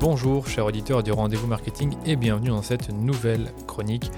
Bonjour 0.00 0.48
chers 0.48 0.64
auditeurs 0.64 1.02
du 1.02 1.12
rendez-vous 1.12 1.46
marketing 1.46 1.94
et 2.06 2.16
bienvenue 2.16 2.48
dans 2.48 2.62
cette 2.62 2.88
nouvelle 2.90 3.52
chronique. 3.66 4.10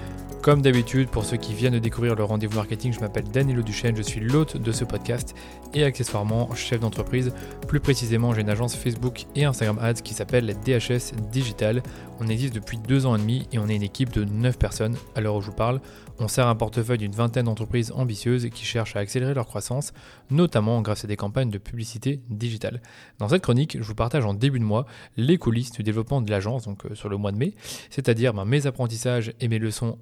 Comme 0.43 0.61
d'habitude, 0.61 1.07
pour 1.07 1.23
ceux 1.23 1.37
qui 1.37 1.53
viennent 1.53 1.75
de 1.75 1.79
découvrir 1.79 2.15
le 2.15 2.25
rendez-vous 2.25 2.57
marketing, 2.57 2.91
je 2.91 2.99
m'appelle 2.99 3.23
Danilo 3.23 3.61
Duchesne, 3.61 3.95
je 3.95 4.01
suis 4.01 4.19
l'hôte 4.19 4.57
de 4.57 4.73
ce 4.73 4.83
podcast 4.83 5.33
et 5.73 5.85
accessoirement 5.85 6.53
chef 6.53 6.81
d'entreprise. 6.81 7.33
Plus 7.65 7.79
précisément, 7.79 8.33
j'ai 8.33 8.41
une 8.41 8.49
agence 8.49 8.75
Facebook 8.75 9.23
et 9.37 9.45
Instagram 9.45 9.79
Ads 9.81 10.01
qui 10.03 10.13
s'appelle 10.13 10.53
DHS 10.65 11.15
Digital. 11.31 11.81
On 12.19 12.27
existe 12.27 12.53
depuis 12.53 12.77
deux 12.77 13.05
ans 13.05 13.15
et 13.15 13.19
demi 13.19 13.47
et 13.53 13.57
on 13.57 13.69
est 13.69 13.75
une 13.75 13.83
équipe 13.83 14.11
de 14.11 14.25
9 14.25 14.57
personnes 14.57 14.97
à 15.15 15.21
l'heure 15.21 15.35
où 15.35 15.41
je 15.41 15.47
vous 15.47 15.55
parle. 15.55 15.79
On 16.19 16.27
sert 16.27 16.47
un 16.47 16.55
portefeuille 16.55 16.99
d'une 16.99 17.13
vingtaine 17.13 17.45
d'entreprises 17.45 17.91
ambitieuses 17.95 18.47
qui 18.53 18.65
cherchent 18.65 18.95
à 18.95 18.99
accélérer 18.99 19.33
leur 19.33 19.47
croissance, 19.47 19.93
notamment 20.29 20.81
grâce 20.81 21.05
à 21.05 21.07
des 21.07 21.15
campagnes 21.15 21.49
de 21.49 21.57
publicité 21.57 22.21
digitale. 22.29 22.81
Dans 23.17 23.29
cette 23.29 23.41
chronique, 23.41 23.77
je 23.79 23.83
vous 23.87 23.95
partage 23.95 24.25
en 24.25 24.33
début 24.33 24.59
de 24.59 24.63
mois 24.63 24.85
les 25.17 25.37
coulisses 25.37 25.71
du 25.71 25.83
développement 25.83 26.21
de 26.21 26.29
l'agence, 26.29 26.65
donc 26.65 26.85
euh, 26.85 26.95
sur 26.95 27.09
le 27.09 27.17
mois 27.17 27.31
de 27.31 27.37
mai, 27.37 27.55
c'est-à-dire 27.89 28.33
ben, 28.33 28.45
mes 28.45 28.67
apprentissages 28.67 29.33
et 29.39 29.47
mes 29.47 29.57
leçons 29.57 29.97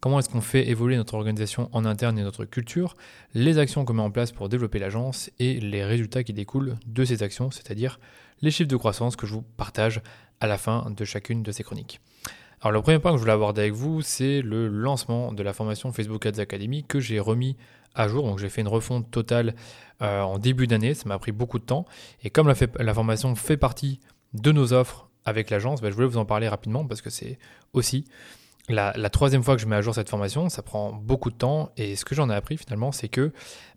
comment 0.00 0.18
est-ce 0.18 0.28
qu'on 0.28 0.40
fait 0.40 0.68
évoluer 0.68 0.96
notre 0.96 1.14
organisation 1.14 1.68
en 1.72 1.84
interne 1.84 2.18
et 2.18 2.22
notre 2.22 2.44
culture, 2.44 2.96
les 3.34 3.58
actions 3.58 3.84
qu'on 3.84 3.94
met 3.94 4.02
en 4.02 4.10
place 4.10 4.32
pour 4.32 4.48
développer 4.48 4.78
l'agence 4.78 5.30
et 5.38 5.60
les 5.60 5.84
résultats 5.84 6.24
qui 6.24 6.32
découlent 6.32 6.76
de 6.86 7.04
ces 7.04 7.22
actions, 7.22 7.50
c'est-à-dire 7.50 7.98
les 8.42 8.50
chiffres 8.50 8.68
de 8.68 8.76
croissance 8.76 9.16
que 9.16 9.26
je 9.26 9.34
vous 9.34 9.42
partage 9.42 10.02
à 10.40 10.46
la 10.46 10.58
fin 10.58 10.90
de 10.90 11.04
chacune 11.04 11.42
de 11.42 11.52
ces 11.52 11.62
chroniques. 11.62 12.00
Alors 12.60 12.72
le 12.72 12.82
premier 12.82 12.98
point 12.98 13.10
que 13.10 13.18
je 13.18 13.20
voulais 13.20 13.32
aborder 13.32 13.60
avec 13.62 13.74
vous, 13.74 14.00
c'est 14.00 14.40
le 14.40 14.68
lancement 14.68 15.32
de 15.32 15.42
la 15.42 15.52
formation 15.52 15.92
Facebook 15.92 16.24
Ads 16.24 16.40
Academy 16.40 16.82
que 16.82 16.98
j'ai 16.98 17.20
remis 17.20 17.56
à 17.94 18.08
jour. 18.08 18.26
Donc 18.26 18.38
j'ai 18.38 18.48
fait 18.48 18.62
une 18.62 18.68
refonte 18.68 19.10
totale 19.10 19.54
euh, 20.02 20.22
en 20.22 20.38
début 20.38 20.66
d'année, 20.66 20.94
ça 20.94 21.08
m'a 21.08 21.18
pris 21.18 21.32
beaucoup 21.32 21.58
de 21.58 21.64
temps. 21.64 21.84
Et 22.22 22.30
comme 22.30 22.48
la, 22.48 22.94
formation 22.94 23.34
fait 23.34 23.56
partie 23.56 24.00
de 24.32 24.50
nos 24.50 24.72
offres 24.72 25.08
avec 25.24 25.50
l'agence, 25.50 25.80
bah, 25.80 25.90
je 25.90 25.94
voulais 25.94 26.06
vous 26.06 26.16
en 26.16 26.24
parler 26.24 26.48
rapidement 26.48 26.86
parce 26.86 27.02
que 27.02 27.10
c'est 27.10 27.38
aussi 27.72 28.06
la, 28.68 28.92
troisième 29.10 29.42
fois 29.42 29.56
que 29.56 29.62
je 29.62 29.66
mets 29.66 29.76
à 29.76 29.80
jour 29.80 29.94
cette 29.94 30.08
formation. 30.08 30.48
Ça 30.48 30.62
prend 30.62 30.92
beaucoup 30.92 31.30
de 31.30 31.36
temps 31.36 31.70
et 31.76 31.96
ce 31.96 32.04
que 32.04 32.14
j'en 32.14 32.30
ai 32.30 32.34
appris 32.34 32.56
finalement, 32.56 32.92
c'est 32.92 33.08
que 33.08 33.32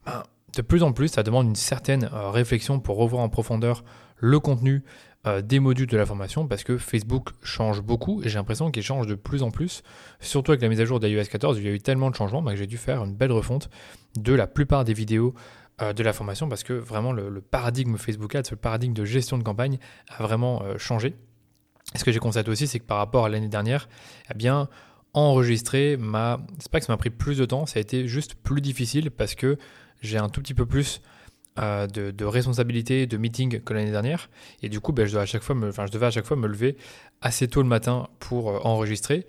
ben, 0.05 0.23
de 0.55 0.61
plus 0.61 0.83
en 0.83 0.93
plus, 0.93 1.09
ça 1.09 1.23
demande 1.23 1.47
une 1.47 1.55
certaine 1.55 2.09
euh, 2.13 2.29
réflexion 2.29 2.79
pour 2.79 2.97
revoir 2.97 3.21
en 3.21 3.29
profondeur 3.29 3.83
le 4.17 4.39
contenu, 4.39 4.83
euh, 5.27 5.41
des 5.41 5.59
modules 5.59 5.87
de 5.87 5.97
la 5.97 6.05
formation 6.05 6.47
parce 6.47 6.63
que 6.63 6.77
Facebook 6.77 7.29
change 7.43 7.81
beaucoup 7.81 8.23
et 8.23 8.29
j'ai 8.29 8.37
l'impression 8.37 8.71
qu'il 8.71 8.83
change 8.83 9.07
de 9.07 9.15
plus 9.15 9.43
en 9.43 9.51
plus. 9.51 9.83
Surtout 10.19 10.51
avec 10.51 10.61
la 10.61 10.69
mise 10.69 10.81
à 10.81 10.85
jour 10.85 10.99
d'iOS 10.99 11.25
14, 11.29 11.57
il 11.59 11.65
y 11.65 11.67
a 11.67 11.71
eu 11.71 11.79
tellement 11.79 12.09
de 12.09 12.15
changements 12.15 12.41
bah, 12.41 12.51
que 12.51 12.57
j'ai 12.57 12.67
dû 12.67 12.77
faire 12.77 13.03
une 13.03 13.13
belle 13.13 13.31
refonte 13.31 13.69
de 14.17 14.33
la 14.33 14.47
plupart 14.47 14.83
des 14.83 14.93
vidéos 14.93 15.33
euh, 15.81 15.93
de 15.93 16.01
la 16.01 16.13
formation 16.13 16.49
parce 16.49 16.63
que 16.63 16.73
vraiment 16.73 17.11
le, 17.11 17.41
paradigme 17.41 17.97
Facebook 17.97 18.33
Ads, 18.33 18.51
le 18.51 18.57
paradigme 18.57 18.93
de 18.93 19.05
gestion 19.05 19.37
de 19.37 19.43
campagne 19.43 19.77
a 20.07 20.23
vraiment 20.23 20.63
changé. 20.77 21.15
Ce 21.95 22.03
que 22.03 22.11
j'ai 22.11 22.19
constaté 22.19 22.51
aussi, 22.51 22.67
c'est 22.67 22.79
que 22.79 22.85
par 22.85 22.97
rapport 22.97 23.25
à 23.25 23.29
l'année 23.29 23.47
dernière, 23.47 23.87
eh 24.29 24.33
bien, 24.33 24.67
enregistrer 25.13 25.97
m'a. 25.97 26.39
C'est 26.59 26.71
pas 26.71 26.79
que 26.79 26.85
ça 26.85 26.93
m'a 26.93 26.97
pris 26.97 27.09
plus 27.09 27.37
de 27.37 27.45
temps, 27.45 27.65
ça 27.65 27.79
a 27.79 27.81
été 27.81 28.07
juste 28.07 28.35
plus 28.35 28.61
difficile 28.61 29.09
parce 29.11 29.35
que 29.35 29.57
j'ai 30.01 30.17
un 30.17 30.29
tout 30.29 30.41
petit 30.41 30.53
peu 30.53 30.65
plus 30.65 31.01
euh, 31.59 31.87
de, 31.87 32.11
de, 32.11 32.25
responsabilité, 32.25 33.07
de 33.07 33.17
meeting 33.17 33.61
que 33.61 33.73
l'année 33.73 33.91
dernière. 33.91 34.29
Et 34.61 34.69
du 34.69 34.79
coup, 34.79 34.91
ben, 34.91 35.07
je, 35.07 35.13
dois 35.13 35.23
à 35.23 35.25
chaque 35.25 35.41
fois 35.41 35.55
me, 35.55 35.71
je 35.71 35.91
devais 35.91 36.05
à 36.05 36.11
chaque 36.11 36.25
fois 36.25 36.37
me 36.37 36.47
lever 36.47 36.77
assez 37.21 37.47
tôt 37.47 37.63
le 37.63 37.67
matin 37.67 38.09
pour 38.19 38.51
euh, 38.51 38.59
enregistrer. 38.63 39.25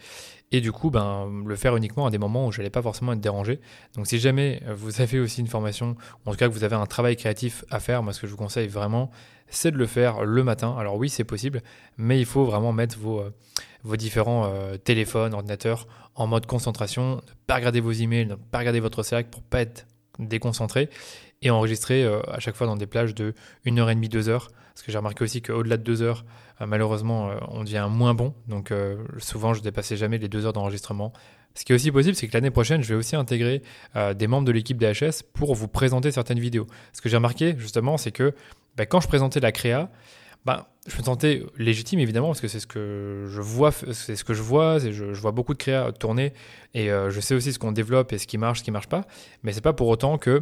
Et 0.53 0.61
du 0.61 0.71
coup, 0.71 0.91
ben, 0.91 1.45
le 1.47 1.57
faire 1.57 1.75
uniquement 1.77 2.07
à 2.07 2.11
des 2.11 2.19
moments 2.19 2.47
où 2.47 2.53
je 2.53 2.59
n'allais 2.59 2.71
pas 2.71 2.83
forcément 2.83 3.13
être 3.13 3.21
dérangé. 3.21 3.61
Donc 3.95 4.07
si 4.07 4.19
jamais 4.19 4.63
vous 4.75 5.01
avez 5.01 5.21
aussi 5.21 5.41
une 5.41 5.47
formation, 5.47 5.97
ou 6.25 6.29
en 6.29 6.33
tout 6.33 6.39
cas 6.39 6.49
que 6.49 6.53
vous 6.53 6.65
avez 6.65 6.77
un 6.77 6.87
travail 6.87 7.17
créatif 7.17 7.65
à 7.71 7.81
faire, 7.81 8.03
moi 8.03 8.13
ce 8.13 8.21
que 8.21 8.27
je 8.27 8.33
vous 8.33 8.39
conseille 8.39 8.69
vraiment, 8.69 9.11
c'est 9.51 9.71
de 9.71 9.77
le 9.77 9.87
faire 9.87 10.25
le 10.25 10.45
matin. 10.45 10.75
Alors 10.79 10.97
oui, 10.97 11.09
c'est 11.09 11.25
possible, 11.25 11.63
mais 11.97 12.19
il 12.19 12.27
faut 12.27 12.45
vraiment 12.45 12.73
mettre 12.73 12.99
vos, 12.99 13.21
euh, 13.21 13.35
vos 13.83 13.97
différents 13.97 14.51
téléphones, 14.85 15.35
ordinateurs 15.35 15.87
en 16.15 16.27
mode 16.27 16.47
concentration, 16.47 17.17
ne 17.17 17.21
pas 17.47 17.55
regarder 17.57 17.81
vos 17.81 17.93
emails, 17.93 18.27
ne 18.27 18.35
pas 18.35 18.59
regarder 18.59 18.81
votre 18.81 19.03
Slack 19.03 19.31
pour 19.31 19.43
pas 19.43 19.61
être 19.61 19.87
déconcentré 20.19 20.91
et 21.43 21.51
enregistrer 21.51 22.05
euh, 22.05 22.21
à 22.29 22.41
chaque 22.41 22.57
fois 22.57 22.67
dans 22.67 22.77
des 22.77 22.87
plages 22.87 23.15
de 23.15 23.35
1h30, 23.67 24.09
2 24.09 24.29
heures. 24.29 24.51
Parce 24.75 24.85
que 24.85 24.93
j'ai 24.93 24.99
remarqué 24.99 25.25
aussi 25.25 25.43
qu'au-delà 25.43 25.77
de 25.77 25.83
2 25.83 26.03
heures, 26.03 26.25
euh, 26.61 26.67
malheureusement, 26.67 27.31
euh, 27.31 27.37
on 27.49 27.65
devient 27.65 27.89
moins 27.91 28.15
bon. 28.15 28.35
Donc 28.47 28.73
souvent, 29.19 29.55
je 29.55 29.63
dépassais 29.63 29.97
jamais 29.97 30.19
les 30.19 30.29
2 30.29 30.47
heures 30.47 30.53
d'enregistrement. 30.53 31.13
Ce 31.55 31.65
qui 31.65 31.73
est 31.73 31.75
aussi 31.75 31.91
possible, 31.91 32.15
c'est 32.15 32.29
que 32.29 32.35
l'année 32.35 32.51
prochaine, 32.51 32.83
je 32.83 32.89
vais 32.89 32.95
aussi 32.95 33.17
intégrer 33.17 33.63
des 34.15 34.27
membres 34.29 34.47
de 34.47 34.53
l'équipe 34.53 34.79
DHS 34.79 35.25
pour 35.33 35.55
vous 35.57 35.67
présenter 35.67 36.13
certaines 36.13 36.39
vidéos. 36.39 36.69
Ce 36.93 37.01
que 37.01 37.09
j'ai 37.09 37.17
remarqué, 37.17 37.57
justement, 37.59 37.97
c'est 37.97 38.13
que 38.13 38.33
bah, 38.79 38.87
quand 38.87 39.01
je 39.01 39.09
présentais 39.09 39.41
la 39.41 39.53
créa, 39.53 39.91
bah, 40.47 40.71
je 40.87 40.97
me 40.97 41.03
sentais 41.03 41.43
légitime 41.59 41.99
évidemment 41.99 42.29
parce 42.29 42.41
que 42.41 42.49
c'est 42.49 42.61
ce 42.61 42.67
que 42.67 43.27
je 43.29 43.41
vois, 43.43 43.73
c'est 43.73 44.17
ce 44.17 44.25
que 44.25 44.33
je 44.33 44.41
vois, 44.41 44.79
je, 44.79 45.05
vois 45.21 45.33
beaucoup 45.33 45.53
de 45.53 45.59
créa 45.59 45.93
tourner 45.93 46.33
et 46.73 46.87
je 46.87 47.21
sais 47.21 47.35
aussi 47.35 47.53
ce 47.53 47.59
qu'on 47.59 47.73
développe 47.73 48.15
et 48.15 48.19
ce 48.19 48.27
qui 48.27 48.39
marche, 48.39 48.61
ce 48.61 48.65
qui 48.65 48.71
marche 48.71 48.87
pas. 48.87 49.05
Mais 49.43 49.53
c'est 49.53 49.61
pas 49.61 49.75
pour 49.75 49.89
autant 49.89 50.17
que 50.17 50.41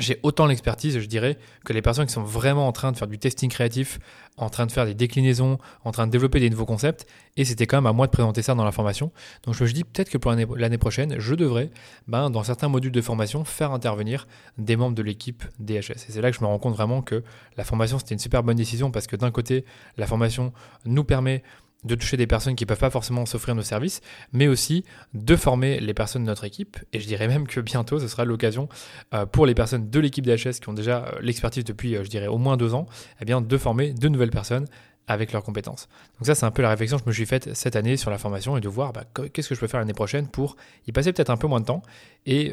j'ai 0.00 0.18
autant 0.22 0.46
l'expertise, 0.46 0.98
je 0.98 1.06
dirais, 1.06 1.38
que 1.64 1.72
les 1.72 1.82
personnes 1.82 2.06
qui 2.06 2.12
sont 2.12 2.22
vraiment 2.22 2.66
en 2.66 2.72
train 2.72 2.92
de 2.92 2.96
faire 2.96 3.08
du 3.08 3.18
testing 3.18 3.50
créatif, 3.50 3.98
en 4.36 4.48
train 4.48 4.66
de 4.66 4.72
faire 4.72 4.86
des 4.86 4.94
déclinaisons, 4.94 5.58
en 5.84 5.92
train 5.92 6.06
de 6.06 6.12
développer 6.12 6.40
des 6.40 6.50
nouveaux 6.50 6.66
concepts. 6.66 7.06
Et 7.36 7.44
c'était 7.44 7.66
quand 7.66 7.78
même 7.78 7.86
à 7.86 7.92
moi 7.92 8.06
de 8.06 8.12
présenter 8.12 8.42
ça 8.42 8.54
dans 8.54 8.64
la 8.64 8.72
formation. 8.72 9.12
Donc 9.44 9.54
je 9.54 9.64
me 9.64 9.68
dis 9.70 9.84
peut-être 9.84 10.10
que 10.10 10.18
pour 10.18 10.32
l'année 10.32 10.78
prochaine, 10.78 11.18
je 11.18 11.34
devrais, 11.34 11.70
ben, 12.06 12.30
dans 12.30 12.42
certains 12.42 12.68
modules 12.68 12.92
de 12.92 13.00
formation, 13.00 13.44
faire 13.44 13.72
intervenir 13.72 14.26
des 14.56 14.76
membres 14.76 14.94
de 14.94 15.02
l'équipe 15.02 15.44
DHS. 15.58 15.90
Et 16.08 16.12
c'est 16.12 16.20
là 16.20 16.30
que 16.30 16.36
je 16.36 16.42
me 16.42 16.46
rends 16.46 16.58
compte 16.58 16.74
vraiment 16.74 17.02
que 17.02 17.22
la 17.56 17.64
formation, 17.64 17.98
c'était 17.98 18.14
une 18.14 18.20
super 18.20 18.42
bonne 18.42 18.56
décision 18.56 18.90
parce 18.90 19.06
que 19.06 19.16
d'un 19.16 19.30
côté, 19.30 19.64
la 19.96 20.06
formation 20.06 20.52
nous 20.84 21.04
permet 21.04 21.42
de 21.84 21.94
toucher 21.94 22.16
des 22.16 22.26
personnes 22.26 22.56
qui 22.56 22.64
ne 22.64 22.68
peuvent 22.68 22.78
pas 22.78 22.90
forcément 22.90 23.24
s'offrir 23.26 23.54
nos 23.54 23.62
services, 23.62 24.00
mais 24.32 24.48
aussi 24.48 24.84
de 25.14 25.36
former 25.36 25.80
les 25.80 25.94
personnes 25.94 26.22
de 26.22 26.28
notre 26.28 26.44
équipe. 26.44 26.76
Et 26.92 27.00
je 27.00 27.06
dirais 27.06 27.28
même 27.28 27.46
que 27.46 27.60
bientôt, 27.60 28.00
ce 28.00 28.08
sera 28.08 28.24
l'occasion 28.24 28.68
euh, 29.14 29.26
pour 29.26 29.46
les 29.46 29.54
personnes 29.54 29.88
de 29.88 30.00
l'équipe 30.00 30.26
d'HS 30.26 30.58
qui 30.60 30.68
ont 30.68 30.74
déjà 30.74 31.04
euh, 31.04 31.20
l'expertise 31.20 31.64
depuis, 31.64 31.96
euh, 31.96 32.02
je 32.02 32.08
dirais, 32.08 32.26
au 32.26 32.38
moins 32.38 32.56
deux 32.56 32.74
ans, 32.74 32.86
eh 33.20 33.24
de 33.24 33.58
former 33.58 33.92
de 33.92 34.08
nouvelles 34.08 34.30
personnes 34.30 34.66
avec 35.06 35.32
leurs 35.32 35.44
compétences. 35.44 35.88
Donc 36.18 36.26
ça, 36.26 36.34
c'est 36.34 36.44
un 36.44 36.50
peu 36.50 36.62
la 36.62 36.70
réflexion 36.70 36.98
que 36.98 37.04
je 37.04 37.08
me 37.08 37.14
suis 37.14 37.26
faite 37.26 37.54
cette 37.54 37.76
année 37.76 37.96
sur 37.96 38.10
la 38.10 38.18
formation 38.18 38.56
et 38.56 38.60
de 38.60 38.68
voir 38.68 38.92
bah, 38.92 39.04
qu'est-ce 39.32 39.48
que 39.48 39.54
je 39.54 39.60
peux 39.60 39.66
faire 39.66 39.80
l'année 39.80 39.94
prochaine 39.94 40.26
pour 40.26 40.56
y 40.86 40.92
passer 40.92 41.12
peut-être 41.12 41.30
un 41.30 41.36
peu 41.36 41.46
moins 41.46 41.60
de 41.60 41.66
temps 41.66 41.82
et 42.26 42.52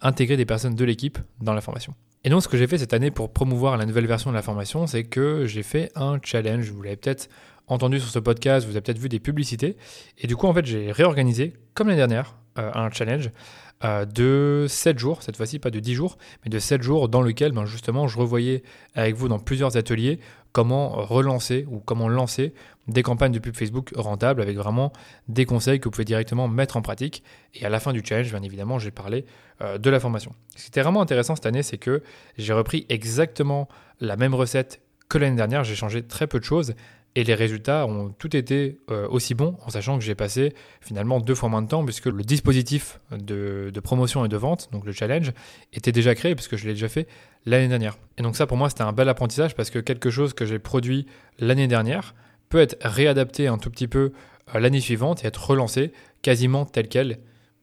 intégrer 0.00 0.38
des 0.38 0.46
personnes 0.46 0.74
de 0.74 0.84
l'équipe 0.86 1.18
dans 1.40 1.52
la 1.52 1.60
formation. 1.60 1.94
Et 2.24 2.30
donc, 2.30 2.42
ce 2.42 2.48
que 2.48 2.56
j'ai 2.56 2.66
fait 2.66 2.78
cette 2.78 2.94
année 2.94 3.10
pour 3.10 3.30
promouvoir 3.30 3.76
la 3.76 3.84
nouvelle 3.84 4.06
version 4.06 4.30
de 4.30 4.34
la 4.34 4.42
formation, 4.42 4.86
c'est 4.86 5.04
que 5.04 5.44
j'ai 5.46 5.62
fait 5.62 5.92
un 5.94 6.18
challenge. 6.22 6.70
Vous 6.70 6.80
l'avez 6.80 6.96
peut-être 6.96 7.28
entendu 7.66 8.00
sur 8.00 8.08
ce 8.08 8.18
podcast, 8.18 8.66
vous 8.66 8.72
avez 8.72 8.80
peut-être 8.80 8.98
vu 8.98 9.08
des 9.08 9.20
publicités. 9.20 9.76
Et 10.18 10.26
du 10.26 10.36
coup, 10.36 10.46
en 10.46 10.54
fait, 10.54 10.66
j'ai 10.66 10.92
réorganisé, 10.92 11.54
comme 11.74 11.88
l'année 11.88 11.98
dernière, 11.98 12.36
euh, 12.58 12.70
un 12.74 12.90
challenge 12.90 13.30
euh, 13.84 14.06
de 14.06 14.66
7 14.68 14.98
jours, 14.98 15.22
cette 15.22 15.36
fois-ci 15.36 15.58
pas 15.58 15.70
de 15.70 15.80
10 15.80 15.94
jours, 15.94 16.16
mais 16.44 16.50
de 16.50 16.58
7 16.58 16.82
jours 16.82 17.10
dans 17.10 17.20
lequel 17.20 17.52
ben, 17.52 17.66
justement 17.66 18.08
je 18.08 18.16
revoyais 18.16 18.62
avec 18.94 19.14
vous 19.14 19.28
dans 19.28 19.38
plusieurs 19.38 19.76
ateliers 19.76 20.18
comment 20.52 20.88
relancer 20.88 21.66
ou 21.70 21.80
comment 21.80 22.08
lancer 22.08 22.54
des 22.88 23.02
campagnes 23.02 23.32
de 23.32 23.38
pub 23.38 23.54
Facebook 23.54 23.92
rentables 23.94 24.40
avec 24.40 24.56
vraiment 24.56 24.90
des 25.28 25.44
conseils 25.44 25.78
que 25.78 25.84
vous 25.84 25.90
pouvez 25.90 26.06
directement 26.06 26.48
mettre 26.48 26.78
en 26.78 26.82
pratique. 26.82 27.22
Et 27.52 27.66
à 27.66 27.68
la 27.68 27.78
fin 27.78 27.92
du 27.92 28.02
challenge, 28.02 28.30
bien 28.30 28.42
évidemment, 28.42 28.78
j'ai 28.78 28.90
parlé 28.90 29.26
euh, 29.60 29.76
de 29.76 29.90
la 29.90 30.00
formation. 30.00 30.32
Ce 30.56 30.62
qui 30.62 30.68
était 30.68 30.80
vraiment 30.80 31.02
intéressant 31.02 31.34
cette 31.34 31.44
année, 31.44 31.62
c'est 31.62 31.76
que 31.76 32.02
j'ai 32.38 32.54
repris 32.54 32.86
exactement 32.88 33.68
la 34.00 34.16
même 34.16 34.34
recette 34.34 34.80
que 35.10 35.18
l'année 35.18 35.36
dernière. 35.36 35.62
J'ai 35.64 35.74
changé 35.74 36.02
très 36.02 36.26
peu 36.26 36.38
de 36.38 36.44
choses, 36.44 36.74
et 37.16 37.24
les 37.24 37.34
résultats 37.34 37.86
ont 37.86 38.10
tout 38.10 38.36
été 38.36 38.78
euh, 38.90 39.08
aussi 39.08 39.34
bons, 39.34 39.56
en 39.64 39.70
sachant 39.70 39.98
que 39.98 40.04
j'ai 40.04 40.14
passé 40.14 40.52
finalement 40.82 41.18
deux 41.18 41.34
fois 41.34 41.48
moins 41.48 41.62
de 41.62 41.68
temps, 41.68 41.82
puisque 41.82 42.06
le 42.06 42.22
dispositif 42.22 43.00
de, 43.10 43.72
promotion 43.82 44.24
et 44.26 44.28
de 44.28 44.36
vente, 44.36 44.68
donc 44.70 44.84
le 44.84 44.92
challenge, 44.92 45.32
était 45.72 45.92
déjà 45.92 46.14
créé, 46.14 46.34
puisque 46.34 46.56
je 46.56 46.66
l'ai 46.66 46.74
déjà 46.74 46.90
fait 46.90 47.08
l'année 47.46 47.68
dernière. 47.68 47.96
Et 48.18 48.22
donc 48.22 48.36
ça, 48.36 48.46
pour 48.46 48.58
moi, 48.58 48.68
c'était 48.68 48.82
un 48.82 48.92
bel 48.92 49.08
apprentissage, 49.08 49.54
parce 49.54 49.70
que 49.70 49.78
quelque 49.78 50.10
chose 50.10 50.34
que 50.34 50.44
j'ai 50.44 50.58
produit 50.58 51.06
l'année 51.38 51.68
dernière 51.68 52.14
peut 52.50 52.60
être 52.60 52.76
réadapté 52.82 53.48
un 53.48 53.56
tout 53.56 53.70
petit 53.70 53.88
peu 53.88 54.12
euh, 54.54 54.60
l'année 54.60 54.80
suivante 54.80 55.24
et 55.24 55.26
être 55.26 55.42
relancé 55.42 55.92
quasiment 56.20 56.66
tel 56.66 56.86
quel. 56.86 57.18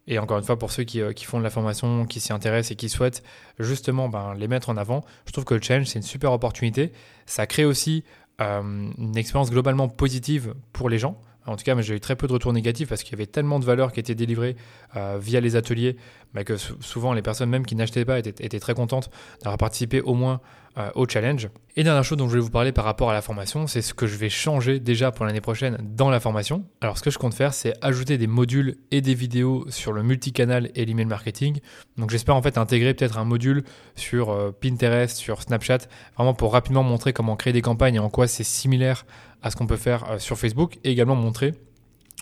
Et 0.07 0.17
encore 0.17 0.39
une 0.39 0.43
fois, 0.43 0.57
pour 0.57 0.71
ceux 0.71 0.83
qui, 0.83 0.99
euh, 0.99 1.13
font 1.15 1.37
de 1.37 1.43
la 1.43 1.51
formation, 1.51 2.07
qui 2.07 2.19
s'y 2.19 2.33
intéressent 2.33 2.71
et 2.71 2.75
qui 2.75 2.89
souhaitent 2.89 3.21
justement 3.59 4.09
ben, 4.09 4.33
les 4.33 4.47
mettre 4.47 4.69
en 4.69 4.77
avant, 4.77 5.05
je 5.27 5.31
trouve 5.31 5.45
que 5.45 5.53
le 5.53 5.61
challenge, 5.61 5.85
c'est 5.85 5.99
une 5.99 6.03
super 6.03 6.31
opportunité. 6.31 6.91
Ça 7.27 7.45
crée 7.45 7.65
aussi 7.65 8.03
une 8.39 9.15
expérience 9.15 9.51
globalement 9.51 9.87
positive 9.87 10.53
pour 10.73 10.89
les 10.89 10.99
gens. 10.99 11.19
En 11.45 11.57
tout 11.57 11.63
cas, 11.63 11.79
j'ai 11.81 11.95
eu 11.95 11.99
très 11.99 12.15
peu 12.15 12.27
de 12.27 12.33
retours 12.33 12.53
négatifs 12.53 12.87
parce 12.87 13.03
qu'il 13.03 13.11
y 13.11 13.15
avait 13.15 13.25
tellement 13.25 13.59
de 13.59 13.65
valeurs 13.65 13.91
qui 13.91 13.99
étaient 13.99 14.15
délivrées 14.15 14.55
euh, 14.95 15.17
via 15.21 15.41
les 15.41 15.55
ateliers 15.55 15.97
bah, 16.33 16.43
que 16.43 16.55
souvent 16.57 17.13
les 17.13 17.21
personnes 17.21 17.49
même 17.49 17.65
qui 17.65 17.75
n'achetaient 17.75 18.05
pas 18.05 18.19
étaient, 18.19 18.59
très 18.59 18.73
contentes 18.73 19.09
d'avoir 19.41 19.57
participé 19.57 20.01
au 20.01 20.13
moins 20.13 20.39
euh, 20.77 20.89
au 20.95 21.07
challenge. 21.07 21.49
Et 21.75 21.83
dernière 21.83 22.03
chose 22.03 22.17
dont 22.17 22.25
je 22.25 22.31
voulais 22.31 22.41
vous 22.41 22.49
parler 22.49 22.71
par 22.71 22.85
rapport 22.85 23.09
à 23.11 23.13
la 23.13 23.21
formation, 23.21 23.67
c'est 23.67 23.81
ce 23.81 23.93
que 23.93 24.07
je 24.07 24.15
vais 24.15 24.29
changer 24.29 24.79
déjà 24.79 25.11
pour 25.11 25.25
l'année 25.25 25.41
prochaine 25.41 25.77
dans 25.81 26.09
la 26.09 26.19
formation. 26.19 26.65
Alors 26.81 26.97
ce 26.97 27.03
que 27.03 27.11
je 27.11 27.17
compte 27.19 27.33
faire, 27.33 27.53
c'est 27.53 27.73
ajouter 27.81 28.17
des 28.17 28.27
modules 28.27 28.77
et 28.91 29.01
des 29.01 29.13
vidéos 29.13 29.65
sur 29.69 29.93
le 29.93 30.01
multicanal 30.01 30.71
et 30.75 30.85
l'email 30.85 31.05
marketing. 31.05 31.59
Donc 31.97 32.09
j'espère 32.09 32.35
en 32.35 32.41
fait 32.41 32.57
intégrer 32.57 32.93
peut-être 32.93 33.17
un 33.17 33.23
module 33.25 33.63
sur 33.95 34.31
euh, 34.31 34.51
Pinterest, 34.51 35.15
sur 35.15 35.41
Snapchat, 35.41 35.79
vraiment 36.15 36.33
pour 36.33 36.53
rapidement 36.53 36.83
montrer 36.83 37.13
comment 37.13 37.35
créer 37.35 37.53
des 37.53 37.61
campagnes 37.61 37.95
et 37.95 37.99
en 37.99 38.09
quoi 38.09 38.27
c'est 38.27 38.43
similaire 38.43 39.05
à 39.43 39.51
ce 39.51 39.55
qu'on 39.55 39.67
peut 39.67 39.77
faire 39.77 40.09
euh, 40.09 40.19
sur 40.19 40.37
Facebook 40.37 40.79
et 40.83 40.91
également 40.91 41.15
montrer 41.15 41.53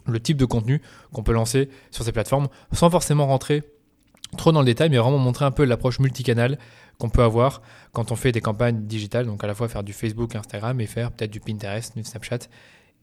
le 0.08 0.20
type 0.20 0.38
de 0.38 0.46
contenu 0.46 0.82
qu'on 1.14 1.24
peut 1.24 1.34
lancer 1.34 1.70
sur 1.92 2.04
ces 2.04 2.12
plateformes 2.12 2.48
sans 2.74 2.90
forcément 2.90 3.28
rentrer 3.28 3.64
trop 4.38 4.52
dans 4.52 4.60
le 4.60 4.66
détail, 4.66 4.90
mais 4.90 4.98
vraiment 4.98 5.18
montrer 5.18 5.46
un 5.46 5.52
peu 5.52 5.66
l'approche 5.66 6.00
multicanal 6.00 6.58
qu'on 6.98 7.10
peut 7.10 7.24
avoir 7.24 7.62
quand 7.94 8.12
on 8.12 8.16
fait 8.16 8.32
des 8.32 8.42
campagnes 8.42 8.86
digitales, 8.86 9.26
donc 9.26 9.44
à 9.44 9.48
la 9.48 9.56
fois 9.56 9.68
faire 9.68 9.84
du 9.84 9.94
Facebook, 9.94 10.36
Instagram 10.36 10.80
et 10.82 10.86
faire 10.86 11.12
peut-être 11.12 11.32
du 11.32 11.40
Pinterest, 11.40 11.96
du 11.96 12.04
Snapchat 12.04 12.40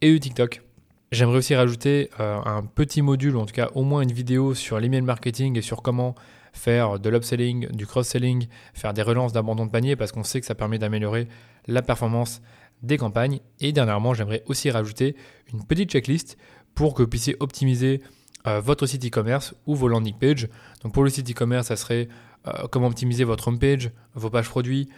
et 0.01 0.11
du 0.11 0.21
TikTok. 0.21 0.63
J'aimerais 1.11 1.39
aussi 1.39 1.55
rajouter 1.55 2.11
euh, 2.21 2.39
un 2.45 2.63
petit 2.63 3.01
module, 3.01 3.37
ou 3.37 3.41
en 3.41 3.47
tout 3.47 3.55
cas 3.55 3.71
au 3.75 3.83
moins 3.83 4.03
une 4.03 4.13
vidéo 4.13 4.55
sur 4.55 4.79
l'email 4.79 5.01
marketing 5.03 5.57
et 5.57 5.63
sur 5.63 5.83
comment 5.83 6.15
faire 6.53 6.99
de 6.99 7.09
l'upselling, 7.09 7.69
du 7.69 7.87
cross-selling, 7.87 8.47
faire 8.75 8.93
des 8.93 9.03
relances 9.03 9.33
d'abandon 9.33 9.67
de 9.67 9.71
panier 9.71 9.97
parce 9.97 10.13
qu'on 10.13 10.25
sait 10.25 10.41
que 10.41 10.47
ça 10.47 10.55
permet 10.55 10.79
d'améliorer 10.79 11.29
la 11.67 11.83
performance 11.83 12.43
des 12.83 12.99
campagnes. 12.99 13.41
Et 13.61 13.73
dernièrement, 13.73 14.15
j'aimerais 14.15 14.43
aussi 14.47 14.71
rajouter 14.71 15.17
une 15.53 15.65
petite 15.65 15.91
checklist 15.91 16.37
pour 16.75 16.95
que 16.95 17.03
vous 17.03 17.09
puissiez 17.09 17.37
optimiser 17.41 18.03
euh, 18.47 18.61
votre 18.61 18.87
site 18.87 19.05
e-commerce 19.05 19.55
ou 19.67 19.75
vos 19.75 19.89
landing 19.89 20.15
pages. 20.15 20.49
Donc 20.83 20.93
pour 20.93 21.05
le 21.05 21.11
site 21.11 21.31
e-commerce, 21.31 21.69
ça 21.69 21.77
serait 21.77 22.09
euh, 22.47 22.67
comment 22.71 22.87
optimiser 22.87 23.25
votre 23.25 23.49
homepage, 23.49 23.91
vos 24.15 24.31
pages 24.31 24.49
produits, 24.49 24.89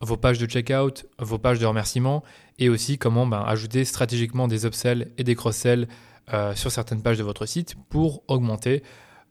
vos 0.00 0.16
pages 0.16 0.38
de 0.38 0.46
checkout, 0.46 1.06
vos 1.18 1.38
pages 1.38 1.58
de 1.58 1.66
remerciement 1.66 2.22
et 2.58 2.68
aussi 2.68 2.98
comment 2.98 3.26
ben, 3.26 3.42
ajouter 3.46 3.84
stratégiquement 3.84 4.48
des 4.48 4.66
upsells 4.66 5.08
et 5.16 5.24
des 5.24 5.34
cross-sells 5.34 5.86
euh, 6.32 6.54
sur 6.54 6.70
certaines 6.70 7.02
pages 7.02 7.18
de 7.18 7.24
votre 7.24 7.46
site 7.46 7.76
pour 7.88 8.22
augmenter 8.28 8.82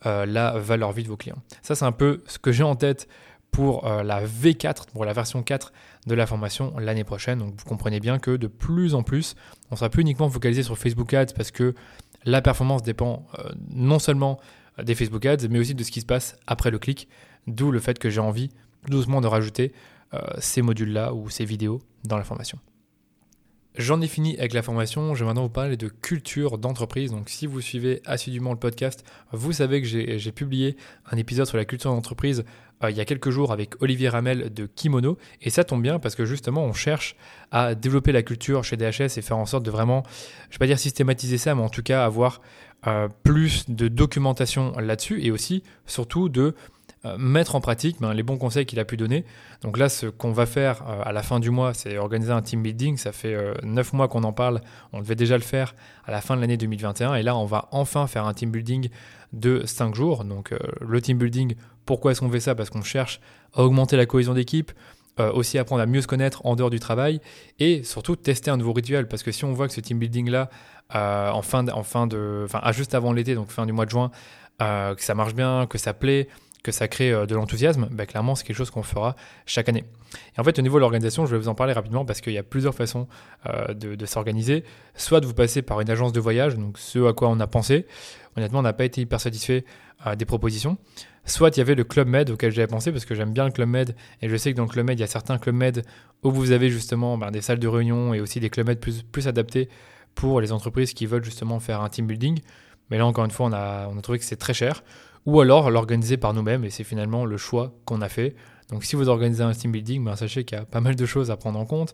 la 0.05 0.51
valeur 0.59 0.91
vie 0.91 1.01
de 1.01 1.07
vos 1.07 1.17
clients. 1.17 1.41
Ça, 1.63 1.73
c'est 1.73 1.83
un 1.83 1.91
peu 1.91 2.21
ce 2.27 2.37
que 2.37 2.51
j'ai 2.51 2.63
en 2.63 2.75
tête 2.75 3.07
pour 3.49 3.83
la 3.89 4.23
V4, 4.23 4.91
pour 4.93 5.05
la 5.05 5.11
version 5.11 5.41
4 5.41 5.73
de 6.05 6.15
la 6.15 6.25
formation 6.25 6.73
l'année 6.77 7.03
prochaine. 7.03 7.39
Donc 7.39 7.55
vous 7.57 7.65
comprenez 7.65 7.99
bien 7.99 8.19
que 8.19 8.37
de 8.37 8.47
plus 8.47 8.93
en 8.93 9.03
plus, 9.03 9.35
on 9.71 9.75
sera 9.75 9.89
plus 9.89 10.01
uniquement 10.01 10.29
focalisé 10.29 10.63
sur 10.63 10.77
Facebook 10.77 11.13
Ads 11.13 11.33
parce 11.35 11.51
que 11.51 11.75
la 12.27 12.41
performance 12.41 12.83
dépend 12.83 13.25
euh, 13.39 13.49
non 13.69 13.99
seulement 13.99 14.37
des 14.83 14.95
Facebook 14.95 15.25
Ads, 15.25 15.47
mais 15.49 15.59
aussi 15.59 15.73
de 15.73 15.83
ce 15.83 15.91
qui 15.91 16.01
se 16.01 16.05
passe 16.05 16.37
après 16.45 16.71
le 16.71 16.77
clic, 16.77 17.07
d'où 17.47 17.71
le 17.71 17.79
fait 17.79 17.97
que 17.97 18.09
j'ai 18.09 18.19
envie 18.19 18.49
doucement 18.87 19.21
de 19.21 19.27
rajouter 19.27 19.71
euh, 20.13 20.19
ces 20.37 20.61
modules-là 20.61 21.13
ou 21.13 21.29
ces 21.29 21.45
vidéos 21.45 21.81
dans 22.03 22.17
la 22.17 22.25
formation. 22.25 22.59
J'en 23.77 24.01
ai 24.01 24.07
fini 24.07 24.37
avec 24.39 24.53
la 24.53 24.61
formation, 24.61 25.15
je 25.15 25.23
vais 25.23 25.27
maintenant 25.27 25.43
vous 25.43 25.49
parler 25.49 25.77
de 25.77 25.87
culture 25.87 26.57
d'entreprise. 26.57 27.11
Donc 27.11 27.29
si 27.29 27.47
vous 27.47 27.61
suivez 27.61 28.01
assidûment 28.05 28.51
le 28.51 28.59
podcast, 28.59 29.05
vous 29.31 29.53
savez 29.53 29.81
que 29.81 29.87
j'ai 29.87 30.31
publié 30.31 30.75
un 31.09 31.15
épisode 31.15 31.45
sur 31.45 31.57
la 31.57 31.65
culture 31.65 31.91
d'entreprise 31.91 32.43
euh, 32.83 32.91
il 32.91 32.97
y 32.97 33.01
a 33.01 33.05
quelques 33.05 33.29
jours 33.29 33.51
avec 33.51 33.81
Olivier 33.81 34.09
Ramel 34.09 34.53
de 34.53 34.65
Kimono. 34.65 35.17
Et 35.41 35.49
ça 35.49 35.63
tombe 35.63 35.81
bien 35.81 35.99
parce 35.99 36.15
que 36.15 36.25
justement, 36.25 36.63
on 36.63 36.73
cherche 36.73 37.15
à 37.51 37.75
développer 37.75 38.11
la 38.11 38.23
culture 38.23 38.63
chez 38.63 38.77
DHS 38.77 39.17
et 39.17 39.21
faire 39.21 39.37
en 39.37 39.45
sorte 39.45 39.63
de 39.63 39.71
vraiment, 39.71 40.03
je 40.05 40.47
ne 40.47 40.51
vais 40.53 40.57
pas 40.59 40.67
dire 40.67 40.79
systématiser 40.79 41.37
ça, 41.37 41.55
mais 41.55 41.61
en 41.61 41.69
tout 41.69 41.83
cas 41.83 42.05
avoir 42.05 42.41
euh, 42.85 43.07
plus 43.23 43.69
de 43.69 43.87
documentation 43.87 44.77
là-dessus 44.77 45.23
et 45.23 45.31
aussi, 45.31 45.63
surtout, 45.85 46.29
de 46.29 46.53
euh, 47.05 47.17
mettre 47.17 47.55
en 47.55 47.61
pratique 47.61 47.97
ben, 47.99 48.13
les 48.13 48.23
bons 48.23 48.37
conseils 48.37 48.65
qu'il 48.65 48.79
a 48.79 48.85
pu 48.85 48.97
donner. 48.97 49.25
Donc 49.61 49.77
là, 49.77 49.89
ce 49.89 50.07
qu'on 50.07 50.31
va 50.31 50.45
faire 50.45 50.83
à 50.87 51.11
la 51.11 51.23
fin 51.23 51.39
du 51.39 51.49
mois, 51.49 51.73
c'est 51.73 51.97
organiser 51.97 52.31
un 52.31 52.41
team 52.41 52.61
building. 52.61 52.97
Ça 52.97 53.11
fait 53.11 53.35
neuf 53.63 53.93
mois 53.93 54.07
qu'on 54.07 54.23
en 54.23 54.33
parle. 54.33 54.61
On 54.93 54.99
devait 54.99 55.15
déjà 55.15 55.35
le 55.35 55.43
faire 55.43 55.75
à 56.05 56.11
la 56.11 56.21
fin 56.21 56.35
de 56.35 56.41
l'année 56.41 56.57
2021. 56.57 57.15
Et 57.15 57.23
là, 57.23 57.35
on 57.35 57.45
va 57.45 57.69
enfin 57.71 58.05
faire 58.05 58.25
un 58.27 58.33
team 58.33 58.51
building 58.51 58.89
de 59.33 59.63
5 59.65 59.95
jours. 59.95 60.25
Donc 60.25 60.53
le 60.81 61.01
team 61.01 61.17
building 61.17 61.55
pourquoi 61.87 62.11
est-ce 62.11 62.19
qu'on 62.19 62.29
fait 62.29 62.39
ça? 62.39 62.53
Parce 62.53 62.69
qu'on 62.69 62.83
cherche 62.83 63.19
à 63.55 63.63
augmenter 63.63 63.97
la 63.97 64.05
cohésion 64.05 64.35
d'équipe, 64.35 64.71
euh, 65.19 65.31
aussi 65.31 65.57
apprendre 65.57 65.81
à 65.81 65.87
mieux 65.87 66.01
se 66.01 66.07
connaître 66.07 66.45
en 66.45 66.55
dehors 66.55 66.69
du 66.69 66.79
travail 66.79 67.19
et 67.57 67.81
surtout 67.81 68.15
tester 68.15 68.51
un 68.51 68.57
nouveau 68.57 68.73
rituel. 68.73 69.07
Parce 69.07 69.23
que 69.23 69.31
si 69.31 69.45
on 69.45 69.53
voit 69.53 69.67
que 69.67 69.73
ce 69.73 69.81
team 69.81 69.97
building 69.97 70.29
là, 70.29 70.51
euh, 70.93 71.31
en 71.31 71.41
fin 71.41 71.63
de, 71.63 71.71
en 71.71 71.81
fin 71.81 72.05
de, 72.05 72.43
enfin, 72.45 72.61
juste 72.71 72.93
avant 72.93 73.13
l'été, 73.13 73.33
donc 73.33 73.49
fin 73.49 73.65
du 73.65 73.71
mois 73.71 73.85
de 73.85 73.89
juin, 73.89 74.11
euh, 74.61 74.93
que 74.93 75.03
ça 75.03 75.15
marche 75.15 75.33
bien, 75.33 75.65
que 75.67 75.77
ça 75.77 75.93
plaît, 75.93 76.27
que 76.63 76.71
ça 76.71 76.87
crée 76.87 77.11
de 77.11 77.35
l'enthousiasme, 77.35 77.87
bah, 77.91 78.05
clairement 78.05 78.35
c'est 78.35 78.45
quelque 78.45 78.57
chose 78.57 78.71
qu'on 78.71 78.83
fera 78.83 79.15
chaque 79.45 79.69
année. 79.69 79.85
Et 80.35 80.39
en 80.39 80.43
fait 80.43 80.57
au 80.59 80.61
niveau 80.61 80.77
de 80.77 80.81
l'organisation, 80.81 81.25
je 81.25 81.31
vais 81.31 81.37
vous 81.37 81.47
en 81.47 81.55
parler 81.55 81.73
rapidement 81.73 82.03
parce 82.03 82.21
qu'il 82.21 82.33
y 82.33 82.37
a 82.37 82.43
plusieurs 82.43 82.75
façons 82.75 83.07
de, 83.69 83.95
de 83.95 84.05
s'organiser. 84.05 84.63
Soit 84.95 85.21
de 85.21 85.25
vous 85.25 85.33
passer 85.33 85.61
par 85.61 85.79
une 85.81 85.89
agence 85.89 86.11
de 86.13 86.19
voyage, 86.19 86.55
donc 86.55 86.77
ce 86.77 87.07
à 87.07 87.13
quoi 87.13 87.29
on 87.29 87.39
a 87.39 87.47
pensé. 87.47 87.85
Honnêtement, 88.35 88.59
on 88.59 88.63
n'a 88.63 88.73
pas 88.73 88.85
été 88.85 89.01
hyper 89.01 89.21
satisfait 89.21 89.65
des 90.17 90.25
propositions. 90.25 90.77
Soit 91.27 91.55
il 91.57 91.59
y 91.59 91.61
avait 91.61 91.75
le 91.75 91.83
Club 91.83 92.07
Med 92.07 92.29
auquel 92.29 92.53
j'avais 92.53 92.67
pensé 92.67 92.91
parce 92.91 93.03
que 93.03 93.13
j'aime 93.13 93.33
bien 93.33 93.43
le 93.45 93.51
Club 93.51 93.67
Med 93.67 93.95
et 94.21 94.29
je 94.29 94.37
sais 94.37 94.51
que 94.51 94.57
dans 94.57 94.63
le 94.63 94.69
Club 94.69 94.85
Med, 94.85 94.97
il 94.97 95.01
y 95.01 95.03
a 95.03 95.07
certains 95.07 95.37
Club 95.37 95.55
Med 95.55 95.83
où 96.23 96.31
vous 96.31 96.51
avez 96.51 96.69
justement 96.69 97.17
ben, 97.17 97.31
des 97.31 97.41
salles 97.41 97.59
de 97.59 97.67
réunion 97.67 98.13
et 98.13 98.21
aussi 98.21 98.39
des 98.39 98.49
Club 98.49 98.67
Med 98.67 98.79
plus, 98.79 99.27
adaptés 99.27 99.67
pour 100.15 100.39
les 100.39 100.53
entreprises 100.53 100.93
qui 100.93 101.05
veulent 101.05 101.25
justement 101.25 101.59
faire 101.59 101.81
un 101.81 101.89
team 101.89 102.07
building. 102.07 102.39
Mais 102.89 102.97
là, 102.97 103.05
encore 103.05 103.25
une 103.25 103.31
fois, 103.31 103.47
on 103.47 103.53
a 103.53 104.01
trouvé 104.01 104.19
que 104.19 104.23
c'est 104.23 104.37
très 104.37 104.53
cher. 104.53 104.83
Ou 105.27 105.41
alors 105.41 105.69
l'organiser 105.69 106.15
par 106.15 106.33
nous-mêmes 106.33 106.63
et 106.63 106.69
c'est 106.69 106.85
finalement 106.85 107.25
le 107.25 107.35
choix 107.35 107.73
qu'on 107.83 108.01
a 108.01 108.07
fait. 108.07 108.33
Donc 108.69 108.85
si 108.85 108.95
vous 108.95 109.09
organisez 109.09 109.43
un 109.43 109.51
team 109.51 109.73
building, 109.73 110.03
ben, 110.03 110.15
sachez 110.15 110.45
qu'il 110.45 110.57
y 110.57 110.61
a 110.61 110.63
pas 110.63 110.79
mal 110.79 110.95
de 110.95 111.05
choses 111.05 111.31
à 111.31 111.35
prendre 111.35 111.59
en 111.59 111.65
compte. 111.65 111.93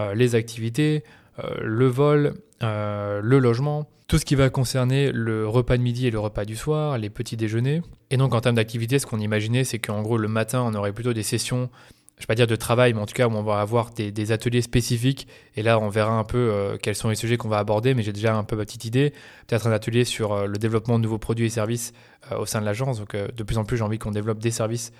Euh, 0.00 0.14
les 0.14 0.34
activités, 0.34 1.04
euh, 1.38 1.54
le 1.62 1.86
vol, 1.86 2.34
euh, 2.64 3.20
le 3.22 3.38
logement, 3.38 3.88
tout 4.08 4.18
ce 4.18 4.24
qui 4.24 4.34
va 4.34 4.50
concerner 4.50 5.12
le 5.12 5.46
repas 5.46 5.76
de 5.76 5.82
midi 5.82 6.08
et 6.08 6.10
le 6.10 6.18
repas 6.18 6.44
du 6.44 6.56
soir, 6.56 6.98
les 6.98 7.08
petits 7.08 7.36
déjeuners. 7.36 7.82
Et 8.10 8.16
donc 8.16 8.34
en 8.34 8.40
termes 8.40 8.56
d'activité, 8.56 8.98
ce 8.98 9.06
qu'on 9.06 9.20
imaginait, 9.20 9.62
c'est 9.62 9.78
qu'en 9.78 10.02
gros 10.02 10.18
le 10.18 10.28
matin, 10.28 10.64
on 10.66 10.74
aurait 10.74 10.92
plutôt 10.92 11.12
des 11.12 11.22
sessions, 11.22 11.70
je 12.18 12.24
ne 12.24 12.24
vais 12.24 12.26
pas 12.26 12.34
dire 12.36 12.46
de 12.46 12.56
travail, 12.56 12.92
mais 12.92 13.00
en 13.00 13.06
tout 13.06 13.14
cas 13.14 13.26
où 13.26 13.32
on 13.32 13.42
va 13.42 13.60
avoir 13.60 13.90
des, 13.90 14.32
ateliers 14.32 14.62
spécifiques. 14.62 15.26
Et 15.56 15.62
là, 15.62 15.80
on 15.80 15.88
verra 15.88 16.12
un 16.12 16.24
peu 16.24 16.38
euh, 16.38 16.76
quels 16.80 16.94
sont 16.94 17.08
les 17.08 17.16
sujets 17.16 17.36
qu'on 17.36 17.48
va 17.48 17.58
aborder, 17.58 17.94
mais 17.94 18.02
j'ai 18.02 18.12
déjà 18.12 18.34
un 18.36 18.44
peu 18.44 18.54
ma 18.54 18.64
petite 18.64 18.84
idée. 18.84 19.12
Peut-être 19.48 19.66
un 19.66 19.72
atelier 19.72 20.04
sur 20.04 20.32
euh, 20.32 20.46
le 20.46 20.56
développement 20.58 20.98
de 20.98 21.02
nouveaux 21.02 21.18
produits 21.18 21.46
et 21.46 21.50
services 21.50 21.92
euh, 22.30 22.38
au 22.38 22.46
sein 22.46 22.60
de 22.60 22.66
l'agence. 22.66 23.00
Donc 23.00 23.16
de 23.16 23.42
plus 23.42 23.58
en 23.58 23.64
plus, 23.64 23.76
j'ai 23.76 23.82
envie 23.82 23.98
qu'on 23.98 24.12
développe 24.12 24.38
des 24.38 24.52
services 24.52 24.92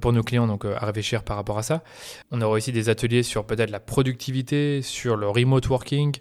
pour 0.00 0.12
nos 0.12 0.22
clients, 0.22 0.46
donc 0.48 0.64
à 0.64 0.84
réfléchir 0.84 1.22
par 1.22 1.36
rapport 1.36 1.56
à 1.56 1.62
ça. 1.62 1.82
On 2.30 2.42
aura 2.42 2.56
aussi 2.56 2.72
des 2.72 2.88
ateliers 2.88 3.22
sur 3.22 3.46
peut-être 3.46 3.70
la 3.70 3.80
productivité, 3.80 4.82
sur 4.82 5.16
le 5.16 5.28
remote 5.28 5.68
working, 5.68 6.16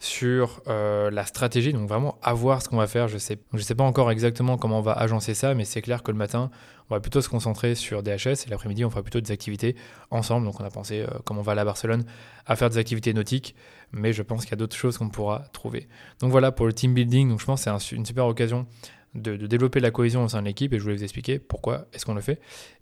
sur 0.00 0.60
euh, 0.68 1.10
la 1.10 1.24
stratégie, 1.24 1.72
donc 1.72 1.88
vraiment 1.88 2.18
à 2.22 2.34
voir 2.34 2.62
ce 2.62 2.68
qu'on 2.68 2.76
va 2.76 2.86
faire. 2.86 3.08
Je 3.08 3.16
je 3.18 3.62
sais 3.62 3.74
pas 3.74 3.84
encore 3.84 4.10
exactement 4.10 4.58
comment 4.58 4.78
on 4.78 4.82
va 4.82 4.92
agencer 4.92 5.34
ça, 5.34 5.54
mais 5.54 5.64
c'est 5.64 5.82
clair 5.82 6.02
que 6.02 6.10
le 6.10 6.18
matin, 6.18 6.50
on 6.90 6.94
va 6.94 7.00
plutôt 7.00 7.20
se 7.20 7.28
concentrer 7.28 7.74
sur 7.74 8.02
DHS 8.02 8.46
et 8.46 8.50
l'après-midi, 8.50 8.84
on 8.84 8.90
fera 8.90 9.02
plutôt 9.02 9.20
des 9.20 9.32
activités 9.32 9.76
ensemble. 10.10 10.46
Donc 10.46 10.60
on 10.60 10.64
a 10.64 10.70
pensé, 10.70 11.00
euh, 11.00 11.06
comme 11.24 11.38
on 11.38 11.42
va 11.42 11.52
à 11.52 11.64
Barcelone, 11.64 12.04
à 12.46 12.56
faire 12.56 12.68
des 12.68 12.78
activités 12.78 13.14
nautiques, 13.14 13.54
mais 13.92 14.12
je 14.12 14.22
pense 14.22 14.42
qu'il 14.42 14.50
y 14.50 14.54
a 14.54 14.56
d'autres 14.56 14.76
choses 14.76 14.98
qu'on 14.98 15.08
pourra 15.08 15.44
trouver. 15.52 15.88
Donc 16.20 16.30
voilà 16.30 16.52
pour 16.52 16.66
le 16.66 16.72
team 16.72 16.94
building. 16.94 17.30
Donc 17.30 17.40
je 17.40 17.46
pense 17.46 17.64
que 17.64 17.70
c'est 17.80 17.96
une 17.96 18.04
super 18.04 18.26
occasion 18.26 18.66
de, 19.14 19.36
développer 19.36 19.80
la 19.80 19.92
cohésion 19.92 20.24
au 20.24 20.28
sein 20.28 20.40
de 20.42 20.46
l'équipe 20.46 20.72
et 20.72 20.78
je 20.78 20.82
voulais 20.82 20.96
vous 20.96 21.04
expliquer 21.04 21.38
pourquoi 21.38 21.86
est-ce 21.92 22.04
qu'on 22.04 22.14
le 22.14 22.20
fait. 22.20 22.40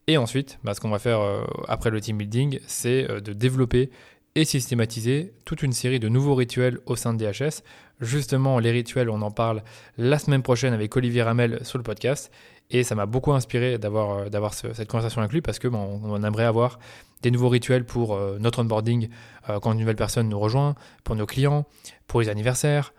Et 0.09 0.17
ensuite, 0.17 0.59
bah, 0.65 0.75
ce 0.75 0.81
qu'on 0.81 0.91
va 0.91 0.99
faire 0.99 1.21
euh, 1.21 1.45
après 1.69 1.91
le 1.91 2.01
team 2.01 2.17
building, 2.17 2.59
c'est 2.67 3.07
de 3.07 3.33
développer 3.33 3.91
et 4.35 4.45
systématiser 4.45 5.35
toute 5.45 5.63
une 5.63 5.73
série 5.73 6.01
de 6.01 6.09
nouveaux 6.09 6.35
rituels 6.35 6.79
au 6.87 6.97
sein 6.97 7.15
de 7.15 7.25
DHS. 7.25 7.63
Justement, 8.01 8.59
les 8.59 8.71
rituels, 8.71 9.11
on 9.11 9.23
en 9.23 9.31
parle 9.31 9.63
la 9.99 10.19
semaine 10.19 10.43
prochaine 10.43 10.73
avec 10.73 10.97
Olivier 10.97 11.23
Ramel 11.23 11.61
sur 11.63 11.79
le 11.79 11.85
podcast. 11.85 12.33
Et 12.71 12.85
ça 12.85 12.95
m'a 12.95 13.07
beaucoup 13.07 13.33
inspiré 13.33 13.79
d'avoir, 13.79 14.19
euh, 14.19 14.73
cette 14.73 14.89
conversation 14.89 15.21
inclue 15.21 15.43
parce 15.43 15.59
que 15.59 15.69
bon, 15.69 16.01
on 16.03 16.23
aimerait 16.23 16.45
avoir 16.45 16.79
des 17.21 17.31
nouveaux 17.31 17.51
rituels 17.51 17.85
pour 17.85 18.15
euh, 18.15 18.39
notre 18.41 18.63
onboarding 18.63 19.09
euh, 19.51 19.61
quand 19.61 19.73
une 19.73 19.79
nouvelle 19.79 19.97
personne 19.97 20.29
nous 20.29 20.41
rejoint, 20.41 20.75
pour 21.05 21.15
nos 21.15 21.27
clients, 21.27 21.67
pour 22.07 22.21
les 22.21 22.29
anniversaires. 22.29 22.95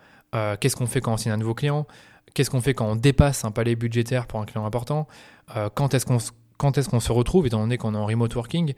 qu'est-ce 0.60 0.76
qu'on 0.76 0.86
fait 0.86 1.00
quand 1.00 1.12
on 1.12 1.16
signe 1.16 1.32
un 1.32 1.36
nouveau 1.36 1.54
client 1.54 1.86
Qu'est-ce 2.34 2.50
qu'on 2.50 2.60
fait 2.60 2.74
quand 2.74 2.86
on 2.86 2.96
dépasse 2.96 3.44
un 3.44 3.52
palier 3.52 3.76
budgétaire 3.76 4.26
pour 4.26 4.40
un 4.40 4.44
client 4.44 4.66
important 4.66 5.06
Quand 5.74 5.94
est-ce 5.94 6.04
qu'on 6.06 6.18
quand 6.56 6.78
est-ce 6.78 6.88
qu'on 6.88 7.00
se 7.00 7.12
retrouve, 7.12 7.46
étant 7.46 7.60
donné 7.60 7.78
qu'on 7.78 7.94
est 7.94 7.98
en 7.98 8.06
remote 8.06 8.34
working 8.34 8.74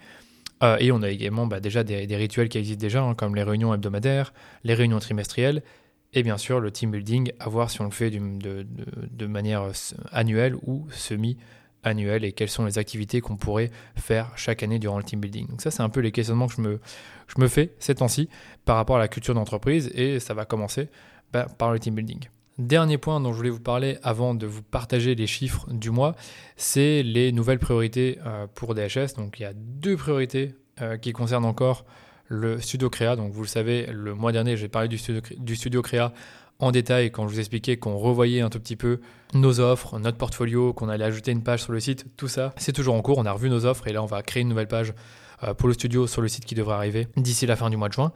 euh, 0.62 0.76
et 0.80 0.90
on 0.92 1.02
a 1.02 1.10
également 1.10 1.46
bah, 1.46 1.60
déjà 1.60 1.84
des, 1.84 2.16
rituels 2.16 2.48
qui 2.48 2.58
existent 2.58 2.80
déjà, 2.80 3.02
hein, 3.02 3.14
comme 3.14 3.34
les 3.34 3.42
réunions 3.42 3.74
hebdomadaires, 3.74 4.32
les 4.64 4.74
réunions 4.74 4.98
trimestrielles, 4.98 5.62
et 6.12 6.22
bien 6.22 6.38
sûr 6.38 6.60
le 6.60 6.70
team 6.70 6.90
building, 6.90 7.32
à 7.38 7.48
voir 7.48 7.70
si 7.70 7.80
on 7.80 7.84
le 7.84 7.90
fait 7.90 8.10
de, 8.10 9.26
manière 9.26 9.62
euh, 9.62 9.72
annuelle 10.12 10.56
ou 10.66 10.86
semi-annuelle, 10.90 12.24
et 12.24 12.32
quelles 12.32 12.48
sont 12.48 12.64
les 12.64 12.78
activités 12.78 13.20
qu'on 13.20 13.36
pourrait 13.36 13.70
faire 13.96 14.32
chaque 14.36 14.62
année 14.62 14.78
durant 14.78 14.98
le 14.98 15.04
team 15.04 15.20
building. 15.20 15.46
Donc 15.48 15.60
ça, 15.60 15.70
c'est 15.70 15.82
un 15.82 15.90
peu 15.90 16.00
les 16.00 16.12
questionnements 16.12 16.46
que 16.46 16.54
je 16.54 17.40
me, 17.40 17.48
fais 17.48 17.74
ces 17.78 17.96
temps-ci 17.96 18.28
par 18.64 18.76
rapport 18.76 18.96
à 18.96 19.00
la 19.00 19.08
culture 19.08 19.34
d'entreprise, 19.34 19.90
et 19.94 20.20
ça 20.20 20.32
va 20.32 20.46
commencer 20.46 20.88
bah, 21.32 21.46
par 21.58 21.70
le 21.70 21.78
team 21.78 21.94
building. 21.94 22.28
Dernier 22.58 22.98
point 22.98 23.20
dont 23.20 23.32
je 23.32 23.36
voulais 23.36 23.50
vous 23.50 23.60
parler 23.60 23.98
avant 24.02 24.34
de 24.34 24.46
vous 24.46 24.62
partager 24.62 25.14
les 25.14 25.26
chiffres 25.26 25.66
du 25.70 25.90
mois, 25.90 26.14
c'est 26.56 27.02
les 27.02 27.32
nouvelles 27.32 27.58
priorités 27.58 28.18
euh, 28.24 28.46
pour 28.54 28.74
DHS. 28.74 29.14
Donc 29.16 29.38
il 29.38 29.42
y 29.42 29.46
a 29.46 29.52
deux 29.54 29.96
priorités 29.96 30.54
qui 31.00 31.14
concerne 31.14 31.46
encore 31.46 31.86
le 32.28 32.60
studio 32.60 32.90
créa. 32.90 33.16
Donc 33.16 33.32
vous 33.32 33.42
le 33.42 33.48
savez, 33.48 33.86
le 33.86 34.14
mois 34.14 34.32
dernier, 34.32 34.56
j'ai 34.56 34.68
parlé 34.68 34.88
du 34.88 34.98
studio, 34.98 35.22
du 35.38 35.56
studio 35.56 35.80
créa 35.82 36.12
en 36.58 36.70
détail 36.70 37.10
quand 37.10 37.28
je 37.28 37.34
vous 37.34 37.38
expliquais 37.38 37.76
qu'on 37.76 37.96
revoyait 37.96 38.40
un 38.40 38.48
tout 38.48 38.58
petit 38.58 38.76
peu 38.76 39.00
nos 39.34 39.60
offres, 39.60 39.98
notre 39.98 40.16
portfolio, 40.16 40.72
qu'on 40.72 40.88
allait 40.88 41.04
ajouter 41.04 41.32
une 41.32 41.42
page 41.42 41.62
sur 41.62 41.72
le 41.72 41.80
site, 41.80 42.06
tout 42.16 42.28
ça, 42.28 42.54
c'est 42.56 42.72
toujours 42.72 42.94
en 42.94 43.02
cours. 43.02 43.18
On 43.18 43.26
a 43.26 43.32
revu 43.32 43.50
nos 43.50 43.66
offres 43.66 43.86
et 43.88 43.92
là, 43.92 44.02
on 44.02 44.06
va 44.06 44.22
créer 44.22 44.42
une 44.42 44.48
nouvelle 44.48 44.68
page 44.68 44.94
euh, 45.42 45.54
pour 45.54 45.68
le 45.68 45.74
studio 45.74 46.06
sur 46.06 46.22
le 46.22 46.28
site 46.28 46.44
qui 46.44 46.54
devrait 46.54 46.76
arriver 46.76 47.08
d'ici 47.16 47.46
la 47.46 47.56
fin 47.56 47.68
du 47.68 47.76
mois 47.76 47.88
de 47.88 47.94
juin. 47.94 48.12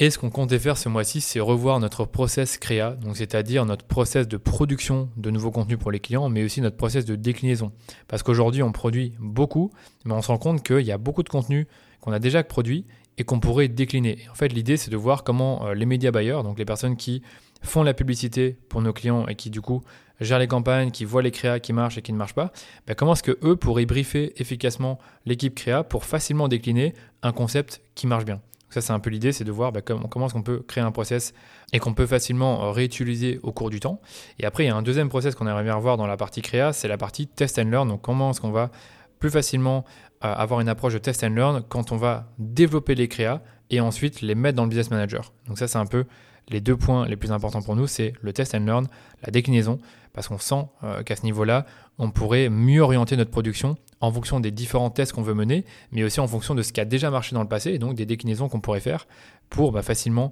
Et 0.00 0.10
ce 0.10 0.18
qu'on 0.18 0.30
comptait 0.30 0.60
faire 0.60 0.78
ce 0.78 0.88
mois-ci, 0.88 1.20
c'est 1.20 1.40
revoir 1.40 1.80
notre 1.80 2.04
process 2.04 2.56
créa, 2.56 2.92
donc 2.92 3.16
c'est-à-dire 3.16 3.66
notre 3.66 3.84
process 3.84 4.28
de 4.28 4.36
production 4.36 5.10
de 5.16 5.28
nouveaux 5.30 5.50
contenus 5.50 5.76
pour 5.76 5.90
les 5.90 5.98
clients, 5.98 6.28
mais 6.28 6.44
aussi 6.44 6.60
notre 6.60 6.76
process 6.76 7.04
de 7.04 7.16
déclinaison. 7.16 7.72
Parce 8.06 8.22
qu'aujourd'hui, 8.22 8.62
on 8.62 8.70
produit 8.70 9.14
beaucoup, 9.18 9.72
mais 10.04 10.14
on 10.14 10.22
se 10.22 10.28
rend 10.28 10.38
compte 10.38 10.62
qu'il 10.62 10.82
y 10.82 10.92
a 10.92 10.98
beaucoup 10.98 11.24
de 11.24 11.28
contenus 11.28 11.66
qu'on 12.00 12.12
a 12.12 12.20
déjà 12.20 12.44
produits 12.44 12.86
et 13.16 13.24
qu'on 13.24 13.40
pourrait 13.40 13.66
décliner. 13.66 14.20
en 14.30 14.36
fait, 14.36 14.52
l'idée, 14.52 14.76
c'est 14.76 14.92
de 14.92 14.96
voir 14.96 15.24
comment 15.24 15.66
euh, 15.66 15.74
les 15.74 15.84
médias 15.84 16.12
buyers, 16.12 16.44
donc 16.44 16.60
les 16.60 16.64
personnes 16.64 16.96
qui 16.96 17.22
font 17.64 17.82
la 17.82 17.92
publicité 17.92 18.56
pour 18.68 18.80
nos 18.82 18.92
clients 18.92 19.26
et 19.26 19.34
qui 19.34 19.50
du 19.50 19.60
coup 19.60 19.82
gèrent 20.20 20.38
les 20.38 20.46
campagnes, 20.46 20.92
qui 20.92 21.04
voient 21.04 21.22
les 21.22 21.32
créas 21.32 21.58
qui 21.58 21.72
marchent 21.72 21.98
et 21.98 22.02
qui 22.02 22.12
ne 22.12 22.18
marchent 22.18 22.34
pas, 22.34 22.52
ben, 22.86 22.94
comment 22.94 23.14
est-ce 23.14 23.24
que 23.24 23.36
eux 23.42 23.56
pourraient 23.56 23.86
briefer 23.86 24.40
efficacement 24.40 25.00
l'équipe 25.26 25.56
créa 25.56 25.82
pour 25.82 26.04
facilement 26.04 26.46
décliner 26.46 26.94
un 27.24 27.32
concept 27.32 27.82
qui 27.96 28.06
marche 28.06 28.24
bien. 28.24 28.40
Ça 28.70 28.80
c'est 28.80 28.92
un 28.92 29.00
peu 29.00 29.10
l'idée, 29.10 29.32
c'est 29.32 29.44
de 29.44 29.52
voir 29.52 29.72
ben, 29.72 29.82
comment, 29.82 30.26
est-ce 30.26 30.34
qu'on 30.34 30.42
peut 30.42 30.60
créer 30.66 30.82
un 30.82 30.90
process 30.90 31.32
et 31.72 31.78
qu'on 31.78 31.94
peut 31.94 32.06
facilement 32.06 32.64
euh, 32.64 32.70
réutiliser 32.70 33.40
au 33.42 33.52
cours 33.52 33.70
du 33.70 33.80
temps. 33.80 34.00
Et 34.38 34.46
après 34.46 34.64
il 34.64 34.66
y 34.68 34.70
a 34.70 34.76
un 34.76 34.82
deuxième 34.82 35.08
process 35.08 35.34
qu'on 35.34 35.46
aimerait 35.46 35.64
bien 35.64 35.78
voir 35.78 35.96
dans 35.96 36.06
la 36.06 36.16
partie 36.16 36.42
créa, 36.42 36.72
c'est 36.72 36.88
la 36.88 36.98
partie 36.98 37.26
test 37.26 37.58
and 37.58 37.70
learn. 37.70 37.88
Donc 37.88 38.02
comment 38.02 38.30
est-ce 38.30 38.40
qu'on 38.40 38.50
va 38.50 38.70
plus 39.18 39.30
facilement 39.30 39.84
euh, 40.24 40.32
avoir 40.32 40.60
une 40.60 40.68
approche 40.68 40.94
de 40.94 40.98
test 40.98 41.24
and 41.24 41.30
learn 41.30 41.62
quand 41.68 41.92
on 41.92 41.96
va 41.96 42.32
développer 42.38 42.94
les 42.94 43.08
créas 43.08 43.40
et 43.70 43.80
ensuite 43.80 44.20
les 44.20 44.34
mettre 44.34 44.56
dans 44.56 44.64
le 44.64 44.68
business 44.68 44.90
manager. 44.90 45.32
Donc 45.46 45.58
ça 45.58 45.68
c'est 45.68 45.78
un 45.78 45.86
peu 45.86 46.04
les 46.48 46.60
deux 46.60 46.76
points 46.76 47.06
les 47.06 47.16
plus 47.16 47.32
importants 47.32 47.62
pour 47.62 47.76
nous, 47.76 47.86
c'est 47.86 48.14
le 48.22 48.32
test 48.32 48.54
and 48.54 48.64
learn, 48.64 48.86
la 49.22 49.30
déclinaison, 49.30 49.78
parce 50.12 50.28
qu'on 50.28 50.38
sent 50.38 50.66
euh, 50.84 51.02
qu'à 51.02 51.16
ce 51.16 51.22
niveau-là, 51.22 51.66
on 51.98 52.10
pourrait 52.10 52.48
mieux 52.48 52.80
orienter 52.80 53.16
notre 53.16 53.30
production 53.30 53.76
en 54.00 54.12
fonction 54.12 54.40
des 54.40 54.50
différents 54.50 54.90
tests 54.90 55.12
qu'on 55.12 55.22
veut 55.22 55.34
mener, 55.34 55.64
mais 55.90 56.04
aussi 56.04 56.20
en 56.20 56.28
fonction 56.28 56.54
de 56.54 56.62
ce 56.62 56.72
qui 56.72 56.80
a 56.80 56.84
déjà 56.84 57.10
marché 57.10 57.34
dans 57.34 57.42
le 57.42 57.48
passé, 57.48 57.72
et 57.72 57.78
donc 57.78 57.94
des 57.94 58.06
déclinaisons 58.06 58.48
qu'on 58.48 58.60
pourrait 58.60 58.80
faire 58.80 59.06
pour 59.50 59.72
bah, 59.72 59.82
facilement 59.82 60.30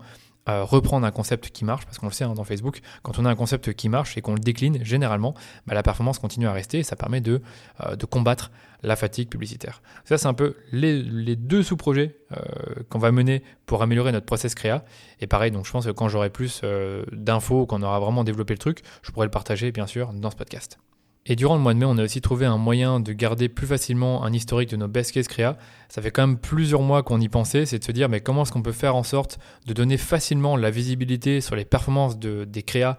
euh, 0.48 0.64
reprendre 0.64 1.06
un 1.06 1.10
concept 1.10 1.50
qui 1.50 1.64
marche, 1.64 1.84
parce 1.84 1.98
qu'on 1.98 2.06
le 2.06 2.12
sait 2.12 2.24
hein, 2.24 2.34
dans 2.34 2.44
Facebook, 2.44 2.80
quand 3.02 3.18
on 3.18 3.24
a 3.24 3.30
un 3.30 3.34
concept 3.34 3.72
qui 3.74 3.88
marche 3.88 4.16
et 4.16 4.22
qu'on 4.22 4.34
le 4.34 4.40
décline, 4.40 4.84
généralement, 4.84 5.34
bah, 5.66 5.74
la 5.74 5.82
performance 5.82 6.18
continue 6.18 6.46
à 6.46 6.52
rester 6.52 6.78
et 6.78 6.82
ça 6.82 6.96
permet 6.96 7.20
de, 7.20 7.42
euh, 7.84 7.96
de 7.96 8.06
combattre 8.06 8.50
la 8.82 8.94
fatigue 8.94 9.28
publicitaire. 9.28 9.82
Ça, 10.04 10.18
c'est 10.18 10.28
un 10.28 10.34
peu 10.34 10.56
les, 10.70 11.36
deux 11.36 11.62
sous-projets 11.62 12.16
euh, 12.32 12.36
qu'on 12.88 12.98
va 12.98 13.10
mener 13.10 13.42
pour 13.64 13.82
améliorer 13.82 14.12
notre 14.12 14.26
process 14.26 14.54
créa. 14.54 14.84
Et 15.20 15.26
pareil, 15.26 15.50
donc 15.50 15.66
je 15.66 15.72
pense 15.72 15.86
que 15.86 15.90
quand 15.90 16.08
j'aurai 16.08 16.30
plus 16.30 16.62
d'infos, 17.12 17.66
qu'on 17.66 17.82
aura 17.82 17.98
vraiment 17.98 18.22
développé 18.22 18.54
le 18.54 18.58
truc, 18.58 18.82
je 19.02 19.10
pourrai 19.10 19.26
le 19.26 19.30
partager, 19.30 19.72
bien 19.72 19.86
sûr, 19.86 20.12
dans 20.12 20.30
ce 20.30 20.36
podcast. 20.36 20.78
Et 21.28 21.34
durant 21.34 21.56
le 21.56 21.60
mois 21.60 21.74
de 21.74 21.78
mai, 21.78 21.84
on 21.84 21.98
a 21.98 22.04
aussi 22.04 22.20
trouvé 22.20 22.46
un 22.46 22.56
moyen 22.56 23.00
de 23.00 23.12
garder 23.12 23.48
plus 23.48 23.66
facilement 23.66 24.24
un 24.24 24.32
historique 24.32 24.70
de 24.70 24.76
nos 24.76 24.86
best 24.86 25.10
case 25.10 25.26
créa. 25.26 25.58
Ça 25.88 26.00
fait 26.00 26.12
quand 26.12 26.24
même 26.24 26.38
plusieurs 26.38 26.82
mois 26.82 27.02
qu'on 27.02 27.20
y 27.20 27.28
pensait, 27.28 27.66
c'est 27.66 27.80
de 27.80 27.84
se 27.84 27.90
dire 27.90 28.08
mais 28.08 28.20
comment 28.20 28.42
est-ce 28.42 28.52
qu'on 28.52 28.62
peut 28.62 28.72
faire 28.72 28.94
en 28.94 29.02
sorte 29.02 29.38
de 29.66 29.72
donner 29.72 29.96
facilement 29.96 30.56
la 30.56 30.70
visibilité 30.70 31.40
sur 31.40 31.56
les 31.56 31.64
performances 31.64 32.18
de, 32.18 32.44
des 32.44 32.62
créas 32.62 32.96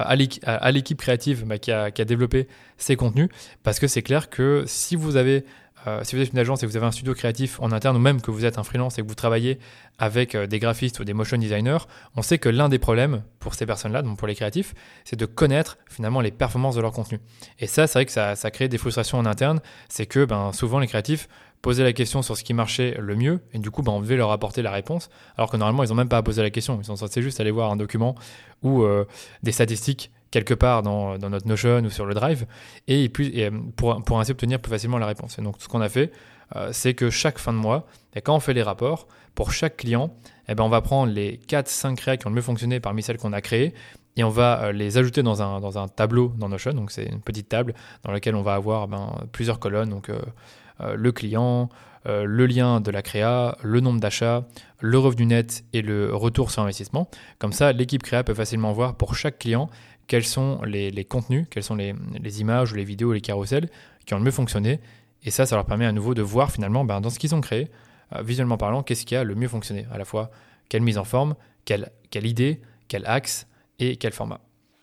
euh, 0.00 0.04
à 0.44 0.70
l'équipe 0.72 0.98
créative 0.98 1.44
bah, 1.46 1.58
qui, 1.58 1.72
a, 1.72 1.90
développé 1.90 2.46
ces 2.78 2.94
contenus? 2.94 3.28
Parce 3.64 3.80
que 3.80 3.88
c'est 3.88 4.02
clair 4.02 4.30
que 4.30 4.62
si 4.66 4.94
vous 4.94 5.16
avez 5.16 5.44
euh, 5.86 6.00
si 6.02 6.16
vous 6.16 6.22
êtes 6.22 6.32
une 6.32 6.38
agence 6.38 6.62
et 6.62 6.66
que 6.66 6.70
vous 6.70 6.76
avez 6.76 6.86
un 6.86 6.92
studio 6.92 7.14
créatif 7.14 7.60
en 7.60 7.72
interne 7.72 7.96
ou 7.96 8.00
même 8.00 8.20
que 8.20 8.30
vous 8.30 8.44
êtes 8.44 8.58
un 8.58 8.62
freelance 8.62 8.98
et 8.98 9.02
que 9.02 9.06
vous 9.06 9.14
travaillez 9.14 9.58
avec 9.98 10.34
euh, 10.34 10.46
des 10.46 10.58
graphistes 10.58 10.98
ou 11.00 11.04
des 11.04 11.12
motion 11.12 11.36
designers, 11.36 11.78
on 12.16 12.22
sait 12.22 12.38
que 12.38 12.48
l'un 12.48 12.68
des 12.68 12.78
problèmes 12.78 13.22
pour 13.38 13.54
ces 13.54 13.66
personnes-là, 13.66 14.02
donc 14.02 14.18
pour 14.18 14.26
les 14.26 14.34
créatifs, 14.34 14.74
c'est 15.04 15.16
de 15.16 15.26
connaître 15.26 15.78
finalement 15.88 16.20
les 16.20 16.30
performances 16.30 16.76
de 16.76 16.80
leur 16.80 16.92
contenu. 16.92 17.20
Et 17.58 17.66
ça, 17.66 17.86
c'est 17.86 17.98
vrai 17.98 18.06
que 18.06 18.12
ça, 18.12 18.50
crée 18.50 18.68
des 18.68 18.78
frustrations 18.78 19.18
en 19.18 19.26
interne. 19.26 19.60
C'est 19.88 20.06
que 20.06 20.24
ben, 20.24 20.52
souvent 20.52 20.78
les 20.78 20.86
créatifs 20.86 21.28
posaient 21.60 21.84
la 21.84 21.92
question 21.94 22.20
sur 22.22 22.36
ce 22.36 22.44
qui 22.44 22.52
marchait 22.52 22.94
le 22.98 23.16
mieux 23.16 23.40
et 23.54 23.58
du 23.58 23.70
coup 23.70 23.82
ben, 23.82 23.92
on 23.92 24.00
devait 24.00 24.16
leur 24.16 24.30
apporter 24.30 24.60
la 24.60 24.70
réponse 24.70 25.08
alors 25.38 25.50
que 25.50 25.56
normalement 25.56 25.82
ils 25.82 25.88
n'ont 25.88 25.94
même 25.94 26.10
pas 26.10 26.18
à 26.18 26.22
poser 26.22 26.42
la 26.42 26.50
question. 26.50 26.78
Ils 26.78 26.84
sont 26.84 26.96
censés 26.96 27.22
juste 27.22 27.40
aller 27.40 27.50
voir 27.50 27.70
un 27.70 27.76
document 27.76 28.14
ou 28.62 28.82
euh, 28.82 29.06
des 29.42 29.52
statistiques 29.52 30.10
quelque 30.34 30.54
part 30.54 30.82
dans, 30.82 31.16
notre 31.16 31.46
Notion 31.46 31.84
ou 31.84 31.90
sur 31.90 32.06
le 32.06 32.12
Drive, 32.12 32.44
et, 32.88 33.04
et 33.04 33.50
pour, 33.76 34.02
pour, 34.02 34.18
ainsi 34.18 34.32
obtenir 34.32 34.58
plus 34.58 34.70
facilement 34.70 34.98
la 34.98 35.06
réponse. 35.06 35.38
Et 35.38 35.42
donc 35.42 35.54
ce 35.60 35.68
qu'on 35.68 35.80
a 35.80 35.88
fait, 35.88 36.10
euh, 36.56 36.70
c'est 36.72 36.94
que 36.94 37.08
chaque 37.08 37.38
fin 37.38 37.52
de 37.52 37.58
mois, 37.58 37.86
et 38.16 38.20
quand 38.20 38.34
on 38.34 38.40
fait 38.40 38.52
les 38.52 38.64
rapports, 38.64 39.06
pour 39.36 39.52
chaque 39.52 39.76
client, 39.76 40.12
eh 40.48 40.56
ben, 40.56 40.64
on 40.64 40.68
va 40.68 40.80
prendre 40.80 41.12
les 41.12 41.38
4-5 41.48 41.94
créas 41.94 42.16
qui 42.16 42.26
ont 42.26 42.30
le 42.30 42.36
mieux 42.36 42.42
fonctionné 42.42 42.80
parmi 42.80 43.00
celles 43.04 43.16
qu'on 43.18 43.32
a 43.32 43.40
créées, 43.40 43.74
et 44.16 44.24
on 44.24 44.28
va 44.28 44.64
euh, 44.64 44.72
les 44.72 44.98
ajouter 44.98 45.22
dans 45.22 45.40
un, 45.40 45.60
dans 45.60 45.78
un 45.78 45.86
tableau 45.86 46.32
dans 46.36 46.48
Notion, 46.48 46.72
donc 46.72 46.90
c'est 46.90 47.06
une 47.06 47.20
petite 47.20 47.48
table 47.48 47.72
dans 48.02 48.10
laquelle 48.10 48.34
on 48.34 48.42
va 48.42 48.54
avoir 48.54 48.88
ben, 48.88 49.14
plusieurs 49.30 49.60
colonnes, 49.60 49.90
donc 49.90 50.08
euh, 50.08 50.96
le 50.96 51.12
client, 51.12 51.68
le 52.06 52.44
lien 52.44 52.80
de 52.80 52.90
la 52.90 53.00
créa, 53.00 53.56
le 53.62 53.80
nombre 53.80 53.98
d'achats, 54.00 54.44
le 54.80 54.98
revenu 54.98 55.24
net 55.24 55.64
et 55.72 55.80
le 55.80 56.14
retour 56.14 56.50
sur 56.50 56.62
investissement. 56.62 57.08
Comme 57.38 57.54
ça, 57.54 57.72
l'équipe 57.72 58.02
créa 58.02 58.22
peut 58.24 58.34
facilement 58.34 58.72
voir 58.72 58.96
pour 58.96 59.14
chaque 59.14 59.38
client 59.38 59.70
quels 60.06 60.24
sont 60.24 60.62
les, 60.62 61.04
contenus, 61.04 61.46
quelles 61.50 61.62
sont 61.62 61.76
les, 61.76 61.94
images 62.40 62.72
ou 62.72 62.76
les 62.76 62.84
vidéos 62.84 63.12
les 63.12 63.20
carousels 63.20 63.68
qui 64.06 64.14
ont 64.14 64.18
le 64.18 64.24
mieux 64.24 64.30
fonctionné. 64.30 64.80
Et 65.22 65.30
ça, 65.30 65.46
ça 65.46 65.56
leur 65.56 65.64
permet 65.64 65.86
à 65.86 65.92
nouveau 65.92 66.14
de 66.14 66.22
voir 66.22 66.52
finalement 66.52 66.84
ben, 66.84 67.00
dans 67.00 67.10
ce 67.10 67.18
qu'ils 67.18 67.34
ont 67.34 67.40
créé, 67.40 67.68
euh, 68.14 68.22
visuellement 68.22 68.58
parlant, 68.58 68.82
qu'est-ce 68.82 69.06
qui 69.06 69.16
a 69.16 69.24
le 69.24 69.34
mieux 69.34 69.48
fonctionné. 69.48 69.86
À 69.90 69.98
la 69.98 70.04
fois, 70.04 70.30
quelle 70.68 70.82
mise 70.82 70.98
en 70.98 71.04
forme, 71.04 71.34
quelle, 71.64 71.90
quelle 72.10 72.26
idée, 72.26 72.60
quel 72.88 73.06
axe 73.06 73.46
et 73.78 73.96
quel 73.96 74.12
format. 74.12 74.40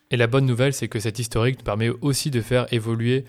Et 0.10 0.18
la 0.18 0.28
bonne 0.28 0.46
nouvelle, 0.46 0.74
c'est 0.74 0.88
que 0.88 1.00
cet 1.00 1.20
historique 1.20 1.64
permet 1.64 1.90
aussi 1.90 2.32
de 2.32 2.42
faire 2.42 2.72
évoluer 2.74 3.24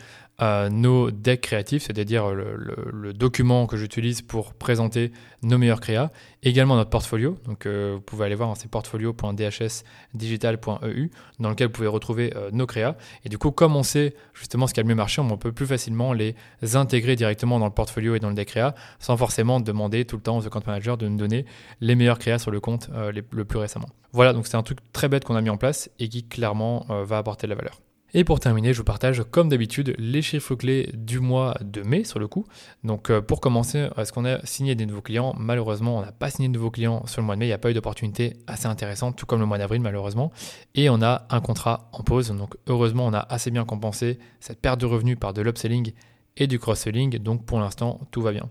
nos 0.71 1.11
decks 1.11 1.41
créatifs, 1.41 1.85
c'est-à-dire 1.85 2.31
le, 2.31 3.13
document 3.13 3.67
que 3.67 3.77
j'utilise 3.77 4.23
pour 4.23 4.55
présenter 4.55 5.13
nos 5.43 5.59
meilleurs 5.59 5.81
créas, 5.81 6.11
également 6.43 6.77
notre 6.77 6.91
portfolio. 6.91 7.39
Donc 7.45 7.67
euh, 7.67 7.93
vous 7.95 8.01
pouvez 8.01 8.27
aller 8.27 8.35
voir, 8.35 8.57
c'est 8.57 8.69
portfolio.dhsdigital.eu 8.71 11.11
dans 11.39 11.51
lequel 11.51 11.69
vous 11.69 11.73
pouvez 11.73 11.89
retrouver 11.89 12.33
euh, 12.37 12.51
nos 12.53 12.67
créas. 12.67 12.97
Et 13.25 13.29
du 13.29 13.39
coup, 13.39 13.51
comme 13.51 13.77
on 13.77 13.83
sait 13.83 14.15
justement 14.35 14.67
ce 14.67 14.75
qui 14.75 14.81
a 14.81 14.83
le 14.83 14.89
mieux 14.89 14.95
marché, 14.95 15.21
on 15.21 15.37
peut 15.37 15.53
plus 15.53 15.67
facilement 15.67 16.13
les 16.13 16.35
intégrer 16.75 17.17
directement 17.17 17.59
dans 17.59 17.67
le 17.67 17.73
portfolio 17.73 18.15
et 18.15 18.21
dans 18.21 18.29
le 18.29 18.35
deck 18.35 18.49
créa, 18.49 18.75
sans 18.99 19.17
forcément 19.17 19.61
demander 19.61 20.05
tout 20.05 20.17
le 20.17 20.23
temps 20.23 20.37
aux 20.39 20.47
account 20.47 20.63
managers 20.67 20.97
de 20.99 21.09
nous 21.09 21.17
donner 21.17 21.47
les 21.81 21.95
meilleurs 21.95 22.19
créas 22.19 22.39
sur 22.39 22.51
le 22.51 22.61
compte 22.61 22.91
euh, 22.93 23.13
le 23.13 23.45
plus 23.45 23.59
récemment. 23.59 23.89
Voilà, 24.13 24.33
donc 24.33 24.47
c'est 24.47 24.57
un 24.57 24.63
truc 24.63 24.79
très 24.93 25.09
bête 25.09 25.25
qu'on 25.25 25.37
a 25.37 25.41
mis 25.41 25.51
en 25.51 25.57
place 25.57 25.91
et 25.99 26.09
qui 26.09 26.25
clairement 26.25 26.87
va 26.89 27.19
apporter 27.19 27.47
de 27.47 27.53
la 27.53 27.57
valeur. 27.57 27.81
Et 28.15 28.25
pour 28.25 28.41
terminer, 28.41 28.75
je 28.75 28.79
vous 28.79 28.85
partage 28.85 29.23
comme 29.31 29.49
d'habitude 29.49 29.95
les 29.99 30.21
chiffres 30.21 30.55
clés 30.55 30.91
du 30.93 31.19
mois 31.19 31.57
de 31.63 31.81
mai 31.81 32.05
sur 32.05 32.19
le 32.19 32.29
coup. 32.29 32.45
Donc 32.85 33.09
euh, 33.09 33.23
pour 33.23 33.41
commencer, 33.41 33.89
est-ce 33.97 34.13
qu'on 34.13 34.27
a 34.27 34.45
signé 34.45 34.75
des 34.75 34.85
nouveaux 34.85 35.01
clients? 35.01 35.35
Malheureusement, 35.39 35.97
on 35.97 36.03
n'a 36.03 36.13
pas 36.13 36.29
signé 36.29 36.49
de 36.49 36.53
nouveaux 36.53 36.71
clients 36.71 37.07
sur 37.07 37.23
le 37.23 37.27
mois 37.27 37.37
de 37.37 37.41
mai. 37.41 37.47
Il 37.47 37.49
n'y 37.49 37.55
a 37.55 37.59
pas 37.59 37.71
eu 37.71 37.75
d'opportunité 37.75 38.37
assez 38.47 38.67
intéressante, 38.67 39.17
tout 39.17 39.25
comme 39.25 39.41
le 39.41 39.47
mois 39.47 39.57
d'avril 39.57 39.81
malheureusement. 39.81 40.31
Et 40.75 40.91
on 40.91 41.01
a 41.01 41.27
un 41.31 41.41
contrat 41.41 41.89
en 41.93 42.03
pause. 42.03 42.29
Donc 42.33 42.55
heureusement, 42.67 43.07
on 43.07 43.15
a 43.15 43.21
assez 43.21 43.51
bien 43.51 43.65
compensé 43.65 44.19
cette 44.41 44.61
perte 44.61 44.81
de 44.81 44.87
revenus 44.87 45.19
par 45.19 45.33
de 45.33 45.41
l'upselling 45.41 45.93
et 46.37 46.47
du 46.47 46.59
cross-selling. 46.59 47.19
Donc 47.19 47.47
pour 47.47 47.61
l'instant, 47.61 48.01
tout 48.11 48.21
va 48.21 48.33
bien. 48.33 48.51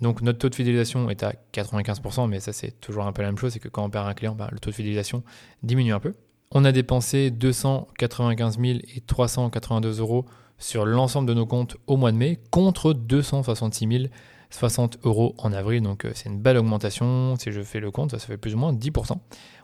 Donc 0.00 0.22
notre 0.22 0.38
taux 0.38 0.48
de 0.48 0.54
fidélisation 0.54 1.10
est 1.10 1.24
à 1.24 1.34
95%, 1.52 2.28
mais 2.28 2.38
ça 2.38 2.52
c'est 2.52 2.80
toujours 2.80 3.04
un 3.04 3.12
peu 3.12 3.22
la 3.22 3.28
même 3.28 3.38
chose, 3.38 3.52
c'est 3.52 3.58
que 3.58 3.68
quand 3.68 3.84
on 3.84 3.90
perd 3.90 4.06
un 4.06 4.14
client, 4.14 4.34
bah, 4.34 4.48
le 4.52 4.60
taux 4.60 4.70
de 4.70 4.74
fidélisation 4.74 5.24
diminue 5.62 5.92
un 5.92 6.00
peu. 6.00 6.14
On 6.54 6.64
a 6.64 6.72
dépensé 6.72 7.30
295 7.30 8.58
et 8.62 9.00
382 9.00 10.00
euros 10.00 10.26
sur 10.58 10.84
l'ensemble 10.84 11.26
de 11.26 11.34
nos 11.34 11.46
comptes 11.46 11.76
au 11.86 11.96
mois 11.96 12.12
de 12.12 12.18
mai 12.18 12.38
contre 12.50 12.92
266 12.92 14.10
060 14.50 14.98
euros 15.04 15.34
en 15.38 15.50
avril. 15.52 15.82
Donc 15.82 16.04
euh, 16.04 16.12
c'est 16.14 16.28
une 16.28 16.38
belle 16.38 16.58
augmentation. 16.58 17.36
Si 17.36 17.52
je 17.52 17.62
fais 17.62 17.80
le 17.80 17.90
compte, 17.90 18.10
ça, 18.10 18.18
fait 18.18 18.36
plus 18.36 18.54
ou 18.54 18.58
moins 18.58 18.74
10%. 18.74 19.14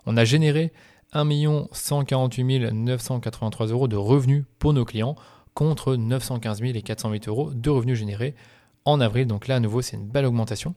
On 0.06 0.16
a 0.16 0.24
généré 0.24 0.72
1 1.12 1.28
148 1.72 2.72
983 2.72 3.66
euros 3.66 3.86
de 3.86 3.96
revenus 3.96 4.44
pour 4.58 4.72
nos 4.72 4.86
clients 4.86 5.14
contre 5.52 5.94
915 5.94 6.60
000 6.60 6.72
et 6.74 6.82
408 6.82 7.28
euros 7.28 7.50
de 7.52 7.68
revenus 7.68 7.98
générés 7.98 8.34
en 8.86 9.00
avril. 9.00 9.26
Donc 9.26 9.46
là, 9.46 9.56
à 9.56 9.60
nouveau, 9.60 9.82
c'est 9.82 9.96
une 9.96 10.08
belle 10.08 10.24
augmentation. 10.24 10.74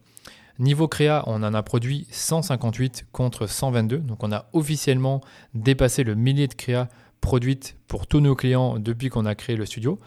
Niveau 0.59 0.87
créa, 0.87 1.23
on 1.27 1.43
en 1.43 1.53
a 1.53 1.63
produit 1.63 2.07
158 2.11 3.05
contre 3.11 3.47
122. 3.47 3.97
Donc 3.99 4.23
on 4.23 4.31
a 4.31 4.45
officiellement 4.53 5.21
dépassé 5.53 6.03
le 6.03 6.15
millier 6.15 6.47
de 6.47 6.53
créas 6.53 6.87
produites 7.21 7.77
pour 7.87 8.07
tous 8.07 8.19
nos 8.19 8.35
clients 8.35 8.79
depuis 8.79 9.09
qu'on 9.09 9.25
a 9.25 9.35
créé 9.35 9.55
le 9.55 9.65
studio. 9.65 9.99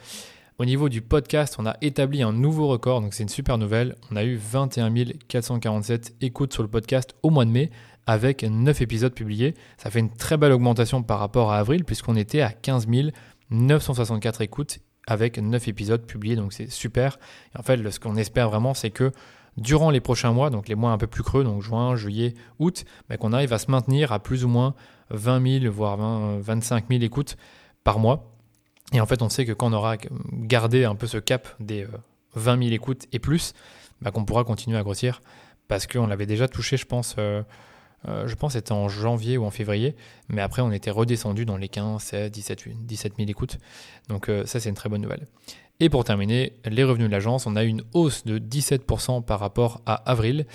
Au 0.58 0.64
niveau 0.64 0.88
du 0.88 1.02
podcast, 1.02 1.56
on 1.58 1.66
a 1.66 1.76
établi 1.80 2.22
un 2.22 2.32
nouveau 2.32 2.68
record, 2.68 3.00
donc 3.00 3.12
c'est 3.12 3.24
une 3.24 3.28
super 3.28 3.58
nouvelle. 3.58 3.96
On 4.12 4.16
a 4.16 4.22
eu 4.22 4.36
21 4.36 4.92
447 5.26 6.14
écoutes 6.20 6.52
sur 6.52 6.62
le 6.62 6.68
podcast 6.68 7.14
au 7.24 7.30
mois 7.30 7.44
de 7.44 7.50
mai 7.50 7.70
avec 8.06 8.44
9 8.44 8.80
épisodes 8.82 9.12
publiés. 9.12 9.54
Ça 9.78 9.90
fait 9.90 9.98
une 9.98 10.14
très 10.14 10.36
belle 10.36 10.52
augmentation 10.52 11.02
par 11.02 11.18
rapport 11.18 11.50
à 11.50 11.58
avril 11.58 11.84
puisqu'on 11.84 12.14
était 12.14 12.40
à 12.40 12.52
15 12.52 12.86
964 13.50 14.42
écoutes 14.42 14.78
avec 15.06 15.38
9 15.38 15.68
épisodes 15.68 16.06
publiés, 16.06 16.36
donc 16.36 16.52
c'est 16.52 16.70
super. 16.70 17.18
En 17.58 17.62
fait, 17.62 17.90
ce 17.90 18.00
qu'on 18.00 18.16
espère 18.16 18.48
vraiment, 18.48 18.74
c'est 18.74 18.90
que 18.90 19.12
durant 19.56 19.90
les 19.90 20.00
prochains 20.00 20.32
mois, 20.32 20.50
donc 20.50 20.68
les 20.68 20.74
mois 20.74 20.90
un 20.90 20.98
peu 20.98 21.06
plus 21.06 21.22
creux, 21.22 21.44
donc 21.44 21.62
juin, 21.62 21.96
juillet, 21.96 22.34
août, 22.58 22.84
qu'on 23.20 23.32
arrive 23.32 23.52
à 23.52 23.58
se 23.58 23.70
maintenir 23.70 24.12
à 24.12 24.18
plus 24.18 24.44
ou 24.44 24.48
moins 24.48 24.74
20 25.10 25.60
000, 25.60 25.72
voire 25.72 25.96
20, 25.96 26.40
25 26.40 26.86
000 26.88 27.02
écoutes 27.02 27.36
par 27.84 27.98
mois. 27.98 28.32
Et 28.92 29.00
en 29.00 29.06
fait, 29.06 29.22
on 29.22 29.28
sait 29.28 29.44
que 29.44 29.52
quand 29.52 29.70
on 29.70 29.72
aura 29.72 29.96
gardé 30.32 30.84
un 30.84 30.94
peu 30.94 31.06
ce 31.06 31.18
cap 31.18 31.48
des 31.60 31.86
20 32.34 32.62
000 32.62 32.74
écoutes 32.74 33.06
et 33.12 33.18
plus, 33.18 33.54
bah, 34.00 34.10
qu'on 34.10 34.24
pourra 34.24 34.44
continuer 34.44 34.76
à 34.76 34.82
grossir 34.82 35.20
parce 35.68 35.86
qu'on 35.86 36.06
l'avait 36.06 36.26
déjà 36.26 36.48
touché, 36.48 36.76
je 36.76 36.84
pense, 36.84 37.16
euh, 37.18 37.42
euh, 38.08 38.26
je 38.28 38.34
pense 38.34 38.52
c'était 38.52 38.72
en 38.72 38.88
janvier 38.88 39.38
ou 39.38 39.44
en 39.44 39.50
février, 39.50 39.96
mais 40.28 40.42
après 40.42 40.62
on 40.62 40.70
était 40.70 40.90
redescendu 40.90 41.46
dans 41.46 41.56
les 41.56 41.68
15, 41.68 42.02
16, 42.02 42.30
17, 42.30 42.68
17 42.86 43.14
000 43.16 43.30
écoutes. 43.30 43.58
Donc 44.08 44.28
euh, 44.28 44.44
ça 44.44 44.60
c'est 44.60 44.68
une 44.68 44.74
très 44.74 44.88
bonne 44.88 45.00
nouvelle. 45.00 45.26
Et 45.80 45.88
pour 45.88 46.04
terminer, 46.04 46.52
les 46.64 46.84
revenus 46.84 47.08
de 47.08 47.12
l'agence, 47.12 47.46
on 47.48 47.56
a 47.56 47.64
une 47.64 47.82
hausse 47.94 48.24
de 48.24 48.38
17% 48.38 49.24
par 49.24 49.40
rapport 49.40 49.82
à 49.86 49.94
avril. 50.08 50.46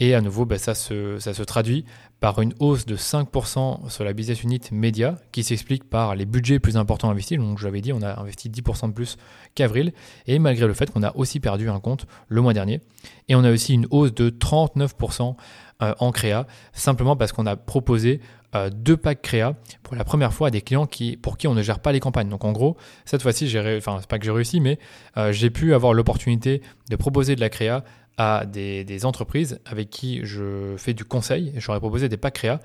Et 0.00 0.14
à 0.14 0.20
nouveau, 0.20 0.46
bah, 0.46 0.58
ça, 0.58 0.74
se, 0.74 1.42
traduit 1.42 1.84
par 2.18 2.40
une 2.40 2.52
hausse 2.58 2.84
de 2.84 2.96
5% 2.96 3.88
sur 3.88 4.02
la 4.02 4.12
business 4.12 4.42
unit 4.42 4.60
média, 4.72 5.16
qui 5.30 5.44
s'explique 5.44 5.84
par 5.88 6.16
les 6.16 6.26
budgets 6.26 6.58
plus 6.58 6.76
importants 6.76 7.08
investis. 7.08 7.38
Donc 7.38 7.58
j'avais 7.58 7.80
dit, 7.80 7.92
on 7.92 8.02
a 8.02 8.20
investi 8.20 8.50
10% 8.50 8.88
de 8.88 8.94
plus 8.94 9.16
qu'avril. 9.54 9.92
Et 10.26 10.40
malgré 10.40 10.66
le 10.66 10.74
fait 10.74 10.90
qu'on 10.90 11.04
a 11.04 11.14
aussi 11.14 11.38
perdu 11.38 11.70
un 11.70 11.78
compte 11.78 12.06
le 12.26 12.40
mois 12.40 12.52
dernier. 12.52 12.80
Et 13.28 13.36
on 13.36 13.44
a 13.44 13.52
aussi 13.52 13.74
une 13.74 13.86
hausse 13.90 14.12
de 14.12 14.28
39% 14.28 15.36
euh, 15.82 15.94
en 15.98 16.12
créa, 16.12 16.46
simplement 16.72 17.16
parce 17.16 17.32
qu'on 17.32 17.46
a 17.46 17.56
proposé 17.56 18.20
euh, 18.54 18.70
deux 18.70 18.96
packs 18.96 19.22
créa 19.22 19.56
pour 19.82 19.96
la 19.96 20.04
première 20.04 20.32
fois 20.32 20.48
à 20.48 20.50
des 20.50 20.60
clients 20.60 20.86
qui, 20.86 21.16
pour 21.16 21.36
qui 21.36 21.48
on 21.48 21.54
ne 21.54 21.62
gère 21.62 21.80
pas 21.80 21.92
les 21.92 22.00
campagnes. 22.00 22.28
Donc 22.28 22.44
en 22.44 22.52
gros, 22.52 22.76
cette 23.04 23.22
fois-ci, 23.22 23.48
j'ai, 23.48 23.80
c'est 23.80 24.06
pas 24.06 24.18
que 24.18 24.24
j'ai 24.24 24.30
réussi, 24.30 24.60
mais 24.60 24.78
euh, 25.16 25.32
j'ai 25.32 25.50
pu 25.50 25.74
avoir 25.74 25.92
l'opportunité 25.92 26.62
de 26.90 26.96
proposer 26.96 27.36
de 27.36 27.40
la 27.40 27.48
créa 27.48 27.84
à 28.16 28.46
des, 28.46 29.04
entreprises 29.04 29.60
avec 29.64 29.90
qui 29.90 30.20
je 30.24 30.74
fais 30.76 30.94
du 30.94 31.04
conseil. 31.04 31.52
J'aurais 31.56 31.80
proposé 31.80 32.08
des 32.08 32.16
packs 32.16 32.34
créa 32.34 32.60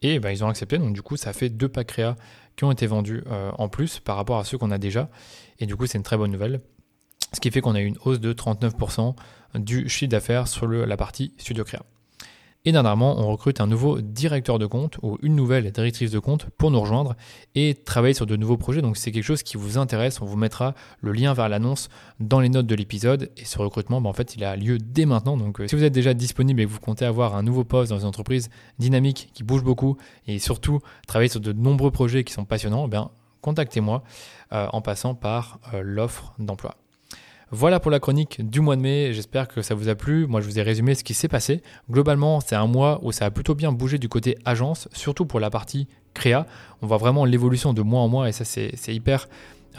et 0.00 0.20
ben, 0.20 0.30
ils 0.30 0.44
ont 0.44 0.48
accepté. 0.48 0.78
Donc 0.78 0.92
du 0.92 1.02
coup, 1.02 1.16
ça 1.16 1.32
fait 1.32 1.48
deux 1.48 1.68
packs 1.68 1.88
créa 1.88 2.16
qui 2.56 2.64
ont 2.64 2.70
été 2.70 2.86
vendus 2.86 3.24
en 3.58 3.68
plus 3.68 3.98
par 3.98 4.16
rapport 4.16 4.38
à 4.38 4.44
ceux 4.44 4.58
qu'on 4.58 4.70
a 4.70 4.78
déjà. 4.78 5.08
Et 5.58 5.66
du 5.66 5.74
coup, 5.74 5.86
c'est 5.86 5.98
une 5.98 6.04
très 6.04 6.18
bonne 6.18 6.30
nouvelle. 6.30 6.60
Ce 7.32 7.40
qui 7.40 7.50
fait 7.50 7.62
qu'on 7.62 7.74
a 7.74 7.80
eu 7.80 7.86
une 7.86 7.96
hausse 8.04 8.20
de 8.20 8.32
39% 8.32 9.14
du 9.54 9.88
chiffre 9.88 10.10
d'affaires 10.10 10.46
sur 10.46 10.68
la 10.68 10.96
partie 10.96 11.32
studio 11.38 11.64
créa. 11.64 11.82
Et 12.64 12.70
dernièrement, 12.70 13.18
on 13.18 13.26
recrute 13.26 13.60
un 13.60 13.66
nouveau 13.66 14.00
directeur 14.00 14.60
de 14.60 14.66
compte 14.66 14.96
ou 15.02 15.18
une 15.20 15.34
nouvelle 15.34 15.72
directrice 15.72 16.12
de 16.12 16.20
compte 16.20 16.46
pour 16.58 16.70
nous 16.70 16.80
rejoindre 16.80 17.16
et 17.56 17.74
travailler 17.74 18.14
sur 18.14 18.24
de 18.24 18.36
nouveaux 18.36 18.56
projets. 18.56 18.82
Donc, 18.82 18.96
c'est 18.96 19.10
quelque 19.10 19.24
chose 19.24 19.42
qui 19.42 19.56
vous 19.56 19.78
intéresse. 19.78 20.22
On 20.22 20.26
vous 20.26 20.36
mettra 20.36 20.74
le 21.00 21.10
lien 21.10 21.34
vers 21.34 21.48
l'annonce 21.48 21.88
dans 22.20 22.38
les 22.38 22.48
notes 22.48 22.68
de 22.68 22.74
l'épisode. 22.76 23.32
Et 23.36 23.44
ce 23.44 23.58
recrutement, 23.58 24.00
ben, 24.00 24.10
en 24.10 24.12
fait, 24.12 24.36
il 24.36 24.44
a 24.44 24.54
lieu 24.54 24.78
dès 24.78 25.06
maintenant. 25.06 25.36
Donc, 25.36 25.60
euh, 25.60 25.66
si 25.66 25.74
vous 25.74 25.82
êtes 25.82 25.92
déjà 25.92 26.14
disponible 26.14 26.60
et 26.60 26.66
que 26.66 26.70
vous 26.70 26.78
comptez 26.78 27.04
avoir 27.04 27.34
un 27.34 27.42
nouveau 27.42 27.64
poste 27.64 27.90
dans 27.90 27.98
une 27.98 28.06
entreprise 28.06 28.48
dynamique 28.78 29.30
qui 29.34 29.42
bouge 29.42 29.64
beaucoup 29.64 29.96
et 30.28 30.38
surtout 30.38 30.78
travailler 31.08 31.30
sur 31.30 31.40
de 31.40 31.52
nombreux 31.52 31.90
projets 31.90 32.22
qui 32.22 32.32
sont 32.32 32.44
passionnants, 32.44 32.86
ben, 32.86 33.10
contactez-moi 33.40 34.04
euh, 34.52 34.68
en 34.72 34.80
passant 34.82 35.16
par 35.16 35.58
euh, 35.74 35.82
l'offre 35.82 36.32
d'emploi. 36.38 36.76
Voilà 37.54 37.80
pour 37.80 37.90
la 37.90 38.00
chronique 38.00 38.48
du 38.48 38.62
mois 38.62 38.76
de 38.76 38.80
mai, 38.80 39.12
j'espère 39.12 39.46
que 39.46 39.60
ça 39.60 39.74
vous 39.74 39.90
a 39.90 39.94
plu. 39.94 40.26
Moi 40.26 40.40
je 40.40 40.46
vous 40.46 40.58
ai 40.58 40.62
résumé 40.62 40.94
ce 40.94 41.04
qui 41.04 41.12
s'est 41.12 41.28
passé. 41.28 41.60
Globalement 41.90 42.40
c'est 42.40 42.54
un 42.54 42.66
mois 42.66 42.98
où 43.02 43.12
ça 43.12 43.26
a 43.26 43.30
plutôt 43.30 43.54
bien 43.54 43.72
bougé 43.72 43.98
du 43.98 44.08
côté 44.08 44.38
agence, 44.46 44.88
surtout 44.92 45.26
pour 45.26 45.38
la 45.38 45.50
partie 45.50 45.86
créa. 46.14 46.46
On 46.80 46.86
voit 46.86 46.96
vraiment 46.96 47.26
l'évolution 47.26 47.74
de 47.74 47.82
mois 47.82 48.00
en 48.00 48.08
mois 48.08 48.26
et 48.26 48.32
ça 48.32 48.46
c'est 48.46 48.94
hyper 48.94 49.28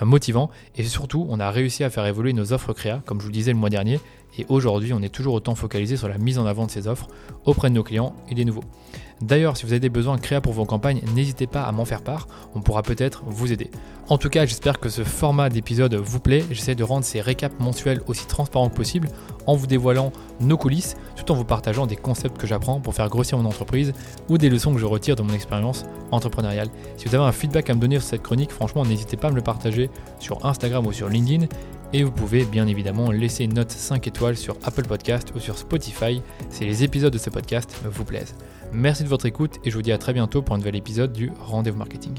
euh, 0.03 0.05
motivant. 0.05 0.51
Et 0.75 0.83
surtout 0.83 1.25
on 1.31 1.39
a 1.39 1.49
réussi 1.49 1.83
à 1.83 1.89
faire 1.89 2.05
évoluer 2.05 2.33
nos 2.33 2.53
offres 2.53 2.73
créa, 2.73 3.01
comme 3.07 3.17
je 3.17 3.23
vous 3.23 3.29
le 3.29 3.33
disais 3.33 3.53
le 3.53 3.57
mois 3.57 3.71
dernier. 3.71 3.99
Et 4.37 4.45
aujourd'hui 4.49 4.93
on 4.93 5.01
est 5.01 5.09
toujours 5.09 5.33
autant 5.33 5.55
focalisé 5.55 5.97
sur 5.97 6.07
la 6.07 6.19
mise 6.19 6.37
en 6.37 6.45
avant 6.45 6.67
de 6.67 6.71
ces 6.71 6.87
offres 6.87 7.07
auprès 7.43 7.71
de 7.71 7.73
nos 7.73 7.83
clients 7.83 8.15
et 8.29 8.35
des 8.35 8.45
nouveaux. 8.45 8.65
D'ailleurs, 9.21 9.57
si 9.57 9.65
vous 9.65 9.71
avez 9.71 9.79
des 9.79 9.89
besoins 9.89 10.17
créa 10.17 10.41
pour 10.41 10.53
vos 10.53 10.65
campagnes, 10.65 11.01
n'hésitez 11.15 11.47
pas 11.47 11.63
à 11.63 11.71
m'en 11.71 11.85
faire 11.85 12.01
part, 12.01 12.27
on 12.55 12.61
pourra 12.61 12.83
peut-être 12.83 13.23
vous 13.25 13.51
aider. 13.53 13.69
En 14.09 14.17
tout 14.17 14.29
cas, 14.29 14.45
j'espère 14.45 14.79
que 14.79 14.89
ce 14.89 15.03
format 15.03 15.49
d'épisode 15.49 15.95
vous 15.95 16.19
plaît. 16.19 16.43
J'essaie 16.51 16.75
de 16.75 16.83
rendre 16.83 17.05
ces 17.05 17.21
récaps 17.21 17.57
mensuels 17.59 18.01
aussi 18.07 18.27
transparents 18.27 18.69
que 18.69 18.75
possible 18.75 19.07
en 19.47 19.55
vous 19.55 19.65
dévoilant 19.65 20.11
nos 20.41 20.57
coulisses, 20.57 20.95
tout 21.15 21.31
en 21.31 21.35
vous 21.35 21.45
partageant 21.45 21.87
des 21.87 21.95
concepts 21.95 22.37
que 22.37 22.45
j'apprends 22.45 22.81
pour 22.81 22.93
faire 22.93 23.07
grossir 23.07 23.37
mon 23.37 23.45
entreprise 23.45 23.93
ou 24.29 24.37
des 24.37 24.49
leçons 24.49 24.73
que 24.73 24.79
je 24.79 24.85
retire 24.85 25.15
de 25.15 25.21
mon 25.21 25.33
expérience 25.33 25.85
entrepreneuriale. 26.11 26.69
Si 26.97 27.07
vous 27.07 27.15
avez 27.15 27.23
un 27.23 27.31
feedback 27.31 27.69
à 27.69 27.75
me 27.75 27.79
donner 27.79 27.99
sur 27.99 28.09
cette 28.09 28.23
chronique, 28.23 28.51
franchement, 28.51 28.85
n'hésitez 28.85 29.15
pas 29.15 29.29
à 29.29 29.31
me 29.31 29.37
le 29.37 29.41
partager 29.41 29.89
sur 30.19 30.45
Instagram 30.45 30.85
ou 30.85 30.91
sur 30.91 31.07
LinkedIn. 31.07 31.45
Et 31.93 32.03
vous 32.03 32.11
pouvez 32.11 32.43
bien 32.43 32.67
évidemment 32.67 33.11
laisser 33.11 33.43
une 33.43 33.53
note 33.53 33.71
5 33.71 34.07
étoiles 34.07 34.35
sur 34.35 34.57
Apple 34.63 34.85
Podcast 34.85 35.31
ou 35.35 35.39
sur 35.39 35.57
Spotify 35.57 36.21
si 36.49 36.65
les 36.65 36.83
épisodes 36.83 37.13
de 37.13 37.19
ce 37.19 37.29
podcast 37.29 37.75
vous 37.85 38.03
plaisent. 38.03 38.35
Merci 38.73 39.03
de 39.03 39.07
votre 39.07 39.27
écoute 39.27 39.59
et 39.63 39.69
je 39.69 39.75
vous 39.75 39.83
dis 39.83 39.91
à 39.91 39.99
très 39.99 40.13
bientôt 40.13 40.41
pour 40.41 40.55
un 40.55 40.57
nouvel 40.57 40.75
épisode 40.75 41.13
du 41.13 41.31
Rendez-vous 41.39 41.77
Marketing. 41.77 42.15